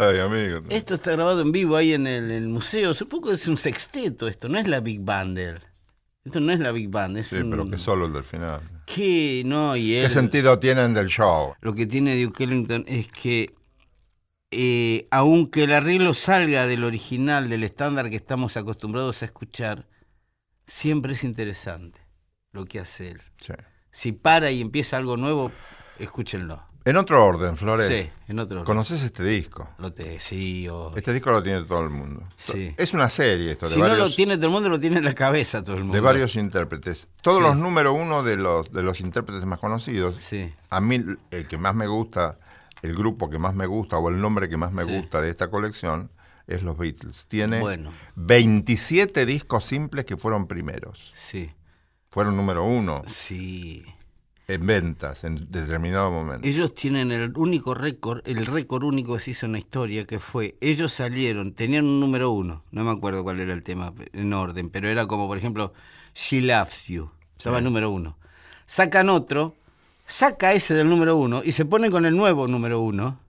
Ay, 0.09 0.19
amigo. 0.19 0.61
Esto 0.69 0.95
está 0.95 1.13
grabado 1.13 1.43
en 1.43 1.53
vivo 1.53 1.77
ahí 1.77 1.93
en 1.93 2.07
el, 2.07 2.31
el 2.31 2.49
museo. 2.49 2.95
Supongo 2.95 3.29
que 3.29 3.35
es 3.35 3.49
un 3.49 3.59
sexteto 3.59 4.29
esto, 4.29 4.49
no 4.49 4.59
es 4.59 4.67
la 4.67 4.81
Big 4.81 5.01
él. 5.01 5.61
Esto 6.25 6.41
no 6.41 6.53
es 6.53 6.61
la 6.61 6.73
Big 6.73 6.91
Band, 6.91 7.17
es 7.17 7.29
Sí, 7.29 7.37
un... 7.37 7.51
pero 7.51 7.71
que 7.71 7.79
solo 7.79 8.07
el 8.07 8.13
del 8.13 8.25
final. 8.25 8.61
¿Qué? 8.85 9.43
No, 9.47 9.77
y 9.77 9.95
él... 9.95 10.05
¿Qué 10.07 10.11
sentido 10.11 10.59
tienen 10.59 10.93
del 10.93 11.09
show? 11.09 11.55
Lo 11.61 11.75
que 11.75 11.87
tiene 11.87 12.23
Duke 12.23 12.45
Ellington 12.45 12.85
es 12.87 13.09
que, 13.09 13.55
eh, 14.51 15.07
aunque 15.11 15.65
el 15.65 15.73
arreglo 15.73 16.13
salga 16.13 16.67
del 16.67 16.85
original, 16.85 17.49
del 17.49 17.65
estándar 17.65 18.11
que 18.11 18.17
estamos 18.17 18.59
acostumbrados 18.59 19.23
a 19.23 19.25
escuchar, 19.25 19.87
siempre 20.67 21.15
es 21.15 21.25
interesante 21.25 22.01
lo 22.53 22.67
que 22.67 22.81
hace 22.81 23.13
él. 23.13 23.23
Sí. 23.41 23.55
Si 23.91 24.13
para 24.13 24.51
y 24.51 24.61
empieza 24.61 24.99
algo 24.99 25.17
nuevo, 25.17 25.51
escúchenlo. 25.99 26.63
En 26.89 26.97
otro 26.97 27.23
orden, 27.25 27.57
Flores. 27.57 27.87
Sí, 27.89 28.11
en 28.29 28.39
otro. 28.39 28.65
¿Conoces 28.65 29.03
este 29.03 29.23
disco? 29.23 29.69
Lo 29.79 29.93
te, 29.93 30.19
sí, 30.21 30.67
o- 30.71 30.91
Este 30.97 31.13
disco 31.13 31.31
lo 31.31 31.43
tiene 31.43 31.63
todo 31.65 31.83
el 31.83 31.91
mundo. 31.91 32.23
Sí. 32.39 32.75
Es 32.79 32.95
una 32.95 33.11
serie 33.11 33.53
esto 33.53 33.69
de 33.69 33.75
Si 33.75 33.81
no 33.81 33.89
lo 33.95 34.15
tiene 34.15 34.37
todo 34.37 34.47
el 34.47 34.53
mundo, 34.53 34.69
lo 34.71 34.81
tiene 34.81 34.97
en 34.97 35.05
la 35.05 35.15
cabeza 35.15 35.63
todo 35.63 35.77
el 35.77 35.83
mundo. 35.83 35.95
de 35.95 36.01
varios 36.01 36.35
intérpretes. 36.37 37.07
Todos 37.21 37.39
Sí. 37.39 37.43
los 37.45 37.57
número 37.57 37.93
uno 37.93 38.23
de 38.23 38.37
los, 38.37 38.73
de 38.73 38.83
los 38.83 39.01
intérpretes 39.01 39.45
más 39.45 39.59
conocidos. 39.59 40.17
Sí, 40.23 40.51
A 40.71 40.81
mí 40.81 41.05
el 41.31 41.47
que 41.47 41.59
más 41.59 41.75
me 41.75 41.87
gusta, 41.87 42.37
el 42.81 42.95
grupo 42.95 43.29
que 43.29 43.39
más 43.39 43.55
me 43.55 43.67
gusta 43.67 43.99
o 43.99 44.09
el 44.09 44.19
nombre 44.21 44.49
que 44.49 44.57
más 44.57 44.73
me 44.73 44.85
Sí. 44.85 44.97
gusta 44.97 45.21
de 45.21 45.29
esta 45.31 45.51
colección 45.51 46.11
es 46.47 46.63
los 46.63 46.79
Beatles. 46.79 47.27
Tiene 47.27 47.61
Bueno. 47.61 47.93
27 48.17 49.27
discos 49.27 49.67
simples 49.67 50.07
que 50.07 50.17
fueron 50.17 50.47
primeros. 50.47 51.13
sí, 51.15 51.51
Fueron 52.11 52.35
número 52.39 52.65
uno 52.65 53.03
sí. 53.07 53.85
En 54.49 54.67
ventas 54.67 55.25
en 55.25 55.47
determinado 55.51 56.11
momento. 56.11 56.49
Ellos 56.49 56.75
tienen 56.75 57.13
el 57.13 57.37
único 57.37 57.75
récord, 57.75 58.23
el 58.27 58.47
récord 58.47 58.83
único 58.83 59.15
que 59.15 59.21
se 59.21 59.31
hizo 59.33 59.45
en 59.45 59.53
la 59.53 59.59
historia, 59.59 60.07
que 60.07 60.19
fue, 60.19 60.57
ellos 60.63 60.91
salieron, 60.91 61.53
tenían 61.53 61.85
un 61.85 62.01
número 62.01 62.31
uno, 62.31 62.65
no 62.71 62.83
me 62.83 62.91
acuerdo 62.91 63.23
cuál 63.23 63.41
era 63.41 63.53
el 63.53 63.63
tema 63.63 63.93
en 64.15 64.33
orden, 64.33 64.71
pero 64.71 64.89
era 64.89 65.07
como, 65.07 65.29
por 65.29 65.37
ejemplo, 65.37 65.75
She 66.15 66.41
Loves 66.41 66.85
You, 66.87 67.11
estaba 67.37 67.59
el 67.59 67.65
número 67.65 67.91
uno. 67.91 68.17
Sacan 68.67 69.11
otro, 69.11 69.55
saca 70.07 70.55
ese 70.55 70.73
del 70.73 70.89
número 70.89 71.17
uno 71.17 71.43
y 71.45 71.53
se 71.53 71.67
ponen 71.67 71.91
con 71.91 72.07
el 72.07 72.17
nuevo 72.17 72.49
número 72.49 72.81
uno. 72.81 73.21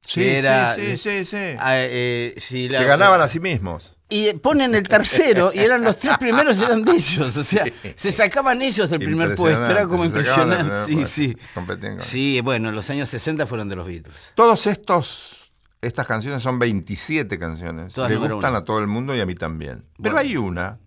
Sí, 0.00 0.20
que 0.20 0.38
era, 0.38 0.74
sí, 0.76 0.96
sí, 0.96 0.96
sí, 0.96 1.24
sí. 1.26 1.56
ah, 1.58 1.74
eh, 1.76 2.34
Se 2.38 2.84
ganaban 2.84 3.20
a 3.20 3.28
sí 3.28 3.38
mismos. 3.38 3.93
Y 4.08 4.34
ponen 4.34 4.74
el 4.74 4.86
tercero, 4.86 5.50
y 5.52 5.58
eran 5.60 5.82
los 5.82 5.98
tres 5.98 6.18
primeros 6.18 6.58
eran 6.58 6.82
de 6.82 6.92
ellos. 6.92 7.36
O 7.36 7.42
sea, 7.42 7.64
se 7.96 8.12
sacaban 8.12 8.60
ellos 8.62 8.90
del 8.90 9.00
primer 9.00 9.34
puesto. 9.34 9.64
Era 9.66 9.86
como 9.86 10.04
Impresionante, 10.04 10.84
Sí, 10.86 11.04
sí. 11.06 11.36
Competían 11.54 11.96
con- 11.96 12.04
Sí, 12.04 12.40
bueno, 12.42 12.70
los 12.70 12.88
años 12.90 13.08
60 13.08 13.46
fueron 13.46 13.68
de 13.68 13.76
los 13.76 13.86
Beatles. 13.86 14.32
Todos 14.34 14.66
estos, 14.66 15.50
estas 15.80 16.06
canciones 16.06 16.42
son 16.42 16.58
27 16.58 17.38
canciones. 17.38 17.94
Todas 17.94 18.10
Le 18.10 18.16
gustan 18.18 18.54
a 18.54 18.62
todo 18.64 18.78
el 18.78 18.86
mundo 18.86 19.16
y 19.16 19.20
a 19.20 19.26
mí 19.26 19.34
también. 19.34 19.82
Pero 20.02 20.18
hay 20.18 20.36
una 20.36 20.78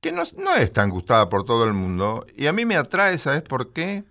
que 0.00 0.10
no, 0.12 0.22
no 0.38 0.54
es 0.54 0.72
tan 0.72 0.88
gustada 0.90 1.28
por 1.28 1.44
todo 1.44 1.64
el 1.64 1.74
mundo 1.74 2.24
y 2.34 2.46
a 2.46 2.52
mí 2.52 2.64
me 2.64 2.76
atrae, 2.76 3.18
¿sabes 3.18 3.42
por 3.42 3.72
qué? 3.72 4.04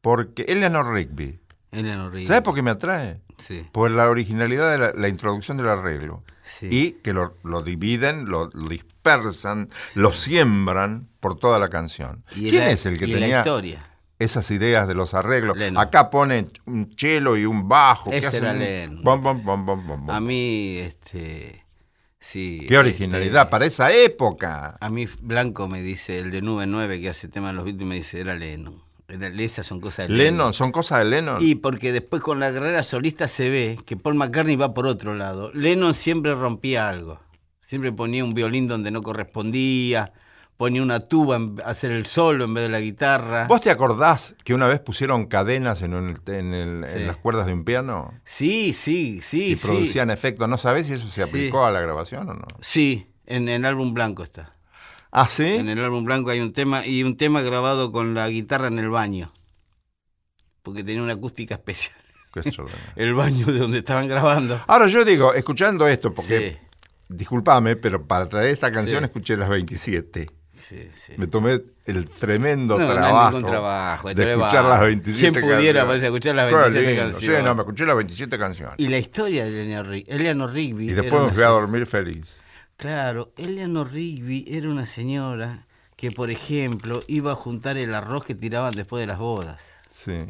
Porque 0.00 0.42
Eleanor 0.42 0.92
Rigby. 0.92 1.38
Eleanor 1.70 2.12
Rigby. 2.12 2.26
¿Sabes 2.26 2.42
por 2.42 2.54
qué 2.54 2.62
me 2.62 2.70
atrae? 2.70 3.20
Sí, 3.42 3.66
Por 3.72 3.90
la 3.90 4.08
originalidad 4.08 4.70
de 4.70 4.78
la, 4.78 4.92
la 4.94 5.08
introducción 5.08 5.56
del 5.56 5.68
arreglo. 5.68 6.22
sí. 6.44 6.68
Y 6.70 6.90
que 7.02 7.12
lo, 7.12 7.36
lo 7.42 7.62
dividen, 7.62 8.26
lo, 8.28 8.50
lo 8.52 8.68
dispersan, 8.68 9.68
lo 9.94 10.12
siembran 10.12 11.08
por 11.20 11.36
toda 11.38 11.58
la 11.58 11.68
canción. 11.68 12.24
Y 12.36 12.50
¿Quién 12.50 12.64
la- 12.64 12.70
es 12.70 12.86
el 12.86 12.98
que 12.98 13.06
y 13.06 13.12
la 13.12 13.18
tenía 13.18 13.38
historia. 13.38 13.82
esas 14.18 14.50
ideas 14.50 14.86
de 14.86 14.94
los 14.94 15.14
arreglos? 15.14 15.56
Lennon. 15.56 15.82
Acá 15.82 16.08
ponen 16.10 16.52
un 16.66 16.90
cello 16.96 17.36
y 17.36 17.44
un 17.44 17.68
bajo. 17.68 18.10
Ese 18.12 18.36
era 18.36 18.52
un 18.52 19.02
bom, 19.02 19.22
bom, 19.22 19.42
bom, 19.44 19.66
bom, 19.66 19.86
bom, 19.86 20.06
bom. 20.06 20.10
A 20.14 20.20
mí, 20.20 20.76
este. 20.78 21.64
Sí. 22.20 22.64
Qué 22.68 22.78
originalidad 22.78 23.42
este, 23.42 23.50
para 23.50 23.64
esa 23.66 23.92
época. 23.92 24.76
A 24.80 24.88
mí, 24.90 25.06
Blanco 25.20 25.66
me 25.66 25.82
dice, 25.82 26.20
el 26.20 26.30
de 26.30 26.40
Nube 26.40 26.66
9 26.68 27.00
que 27.00 27.08
hace 27.08 27.26
tema 27.26 27.48
de 27.48 27.54
los 27.54 27.64
Beatles, 27.64 27.86
me 27.86 27.96
dice, 27.96 28.20
era 28.20 28.36
Lennon. 28.36 28.80
Esas 29.38 29.66
son 29.66 29.80
cosas 29.80 30.08
de 30.08 30.14
Lennon, 30.14 30.54
son 30.54 30.72
cosas 30.72 31.00
de 31.00 31.04
Lennon. 31.06 31.38
Y 31.40 31.54
porque 31.56 31.92
después 31.92 32.22
con 32.22 32.40
la 32.40 32.52
carrera 32.52 32.82
solista 32.82 33.28
se 33.28 33.50
ve 33.50 33.78
que 33.84 33.96
Paul 33.96 34.14
McCartney 34.14 34.56
va 34.56 34.72
por 34.74 34.86
otro 34.86 35.14
lado. 35.14 35.50
Lennon 35.54 35.94
siempre 35.94 36.34
rompía 36.34 36.88
algo. 36.88 37.20
Siempre 37.66 37.92
ponía 37.92 38.24
un 38.24 38.34
violín 38.34 38.68
donde 38.68 38.90
no 38.90 39.02
correspondía, 39.02 40.12
ponía 40.56 40.82
una 40.82 41.00
tuba 41.00 41.36
en- 41.36 41.56
a 41.64 41.70
hacer 41.70 41.90
el 41.90 42.06
solo 42.06 42.44
en 42.44 42.54
vez 42.54 42.64
de 42.64 42.68
la 42.70 42.80
guitarra. 42.80 43.46
¿Vos 43.48 43.60
te 43.60 43.70
acordás 43.70 44.36
que 44.44 44.54
una 44.54 44.68
vez 44.68 44.78
pusieron 44.80 45.26
cadenas 45.26 45.82
en, 45.82 45.94
un- 45.94 46.20
en 46.26 46.54
el- 46.54 46.84
en 46.84 46.98
Sí. 46.98 47.04
las 47.04 47.16
cuerdas 47.16 47.46
de 47.46 47.52
un 47.54 47.64
piano 47.64 48.12
Sí, 48.24 48.72
sí, 48.72 49.20
sí, 49.22 49.44
y 49.52 49.56
sí. 49.56 49.66
producían 49.66 50.10
efectos? 50.10 50.48
¿No 50.48 50.58
sabés 50.58 50.86
si 50.86 50.92
eso 50.92 51.08
se 51.08 51.22
Sí. 51.24 51.28
aplicó 51.28 51.64
a 51.64 51.70
la 51.70 51.80
grabación 51.80 52.28
o 52.28 52.34
no? 52.34 52.46
Sí, 52.60 53.06
en 53.26 53.48
el 53.48 53.64
álbum 53.64 53.92
blanco 53.94 54.22
está. 54.22 54.54
¿Ah, 55.12 55.28
sí? 55.28 55.44
En 55.44 55.68
el 55.68 55.78
álbum 55.84 56.04
blanco 56.04 56.30
hay 56.30 56.40
un 56.40 56.52
tema 56.52 56.86
y 56.86 57.02
un 57.04 57.16
tema 57.16 57.42
grabado 57.42 57.92
con 57.92 58.14
la 58.14 58.28
guitarra 58.28 58.68
en 58.68 58.78
el 58.78 58.88
baño. 58.88 59.30
Porque 60.62 60.82
tenía 60.82 61.02
una 61.02 61.12
acústica 61.14 61.54
especial. 61.54 61.94
El 62.96 63.12
baño 63.12 63.44
de 63.46 63.58
donde 63.58 63.78
estaban 63.78 64.08
grabando. 64.08 64.62
Ahora 64.66 64.86
yo 64.88 65.04
digo, 65.04 65.34
escuchando 65.34 65.86
esto, 65.86 66.14
porque, 66.14 66.52
Sí, 66.52 66.76
discúlpame, 67.10 67.76
pero 67.76 68.06
para 68.06 68.26
traer 68.26 68.50
esta 68.50 68.72
canción 68.72 69.00
Sí. 69.00 69.04
escuché 69.04 69.36
las 69.36 69.50
27. 69.50 70.30
sí, 70.66 70.88
sí. 70.94 71.12
Me 71.18 71.26
tomé 71.26 71.60
el 71.84 72.08
tremendo 72.08 72.78
No, 72.78 72.86
no 72.86 72.92
trabajo, 72.94 73.32
ningún 73.36 73.50
trabajo, 73.50 74.14
de 74.14 74.22
es 74.22 74.28
escuchar 74.30 74.64
las 74.64 74.80
27 74.80 75.20
¿Quién 75.20 75.32
pudiera, 75.34 75.56
canciones. 75.80 75.84
parece, 75.84 76.06
escuchar 76.06 76.34
las 76.36 76.48
Qué 76.48 76.54
27 76.54 76.86
lindo. 76.86 77.02
canciones? 77.12 77.38
Sí, 77.38 77.44
no, 77.44 77.54
me 77.54 77.60
escuché 77.62 77.84
las 77.86 77.96
27 77.96 78.38
canciones. 78.38 78.74
Y 78.78 78.88
la 78.88 78.98
historia 78.98 79.44
de 79.44 80.04
Eleanor 80.08 80.52
Rigby. 80.52 80.88
Y 80.90 80.92
después 80.94 81.22
me 81.22 81.32
fui 81.32 81.42
a 81.42 81.48
dormir 81.48 81.84
feliz. 81.86 82.38
Claro, 82.82 83.32
Eleanor 83.36 83.92
Rigby 83.92 84.44
era 84.48 84.68
una 84.68 84.86
señora 84.86 85.68
que, 85.96 86.10
por 86.10 86.32
ejemplo, 86.32 87.00
iba 87.06 87.30
a 87.30 87.36
juntar 87.36 87.76
el 87.76 87.94
arroz 87.94 88.24
que 88.24 88.34
tiraban 88.34 88.72
después 88.74 89.00
de 89.02 89.06
las 89.06 89.18
bodas. 89.20 89.62
Sí, 89.88 90.24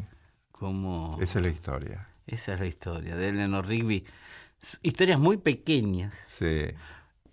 Como... 0.51 1.17
esa 1.19 1.39
es 1.39 1.45
la 1.47 1.51
historia. 1.51 2.07
Esa 2.27 2.53
es 2.53 2.59
la 2.59 2.67
historia 2.67 3.15
de 3.15 3.29
Eleanor 3.29 3.65
Rigby. 3.65 4.05
Historias 4.83 5.17
muy 5.19 5.37
pequeñas. 5.37 6.13
Sí. 6.27 6.67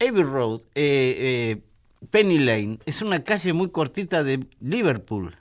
Abbey 0.01 0.23
Road, 0.23 0.63
eh, 0.75 1.59
eh, 1.59 1.63
Penny 2.11 2.39
Lane, 2.39 2.79
es 2.87 3.03
una 3.03 3.23
calle 3.23 3.53
muy 3.53 3.69
cortita 3.71 4.25
de 4.25 4.47
Liverpool. 4.61 5.37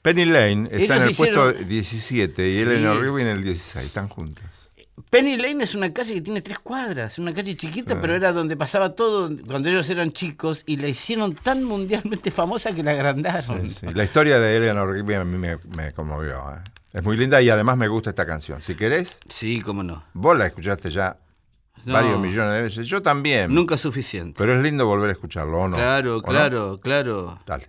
Penny 0.00 0.24
Lane 0.24 0.68
está 0.72 0.96
Ellos 0.96 0.96
en 0.96 1.02
el 1.02 1.10
hicieron- 1.10 1.52
puesto 1.52 1.64
17 1.68 2.48
y 2.48 2.54
Sí. 2.54 2.60
Eleanor 2.62 3.02
Rigby 3.02 3.20
en 3.20 3.28
el 3.28 3.42
16. 3.44 3.84
Están 3.86 4.08
juntas. 4.08 4.65
Penny 5.10 5.36
Lane 5.36 5.64
es 5.64 5.74
una 5.74 5.92
calle 5.92 6.14
que 6.14 6.20
tiene 6.22 6.40
tres 6.40 6.58
cuadras, 6.58 7.18
una 7.18 7.32
calle 7.32 7.54
chiquita, 7.56 8.00
pero 8.00 8.14
era 8.14 8.32
donde 8.32 8.56
pasaba 8.56 8.94
todo 8.94 9.30
cuando 9.46 9.68
ellos 9.68 9.88
eran 9.90 10.10
chicos 10.10 10.62
y 10.66 10.76
la 10.78 10.88
hicieron 10.88 11.34
tan 11.34 11.62
mundialmente 11.64 12.30
famosa 12.32 12.72
que 12.72 12.82
la 12.82 12.92
agrandaron. 12.92 13.68
Sí, 13.70 13.76
sí. 13.80 13.86
La 13.94 14.04
historia 14.04 14.38
de 14.40 14.56
Eleanor 14.56 14.90
Rigby 14.90 15.14
a 15.14 15.24
mí 15.24 15.36
me, 15.36 15.58
me 15.76 15.92
conmovió. 15.92 16.36
¿eh? 16.50 16.60
Es 16.94 17.02
muy 17.04 17.16
linda 17.18 17.42
y 17.42 17.50
además 17.50 17.76
me 17.76 17.88
gusta 17.88 18.10
esta 18.10 18.24
canción. 18.26 18.62
Si 18.62 18.74
querés, 18.74 19.18
Sí, 19.28 19.60
cómo 19.60 19.82
no. 19.82 20.02
vos 20.14 20.36
la 20.38 20.46
escuchaste 20.46 20.90
ya 20.90 21.18
No. 21.84 21.92
varios 21.92 22.18
millones 22.18 22.54
de 22.54 22.62
veces. 22.62 22.86
Yo 22.88 23.02
también. 23.02 23.54
Nunca 23.54 23.76
suficiente. 23.76 24.34
Pero 24.38 24.54
es 24.56 24.62
lindo 24.62 24.86
volver 24.86 25.10
a 25.10 25.12
escucharlo, 25.12 25.58
¿o 25.58 25.68
no? 25.68 25.76
Claro, 25.76 26.14
¿O 26.16 26.20
no? 26.20 26.22
claro, 26.22 26.80
claro. 26.80 27.38
Dale. 27.46 27.68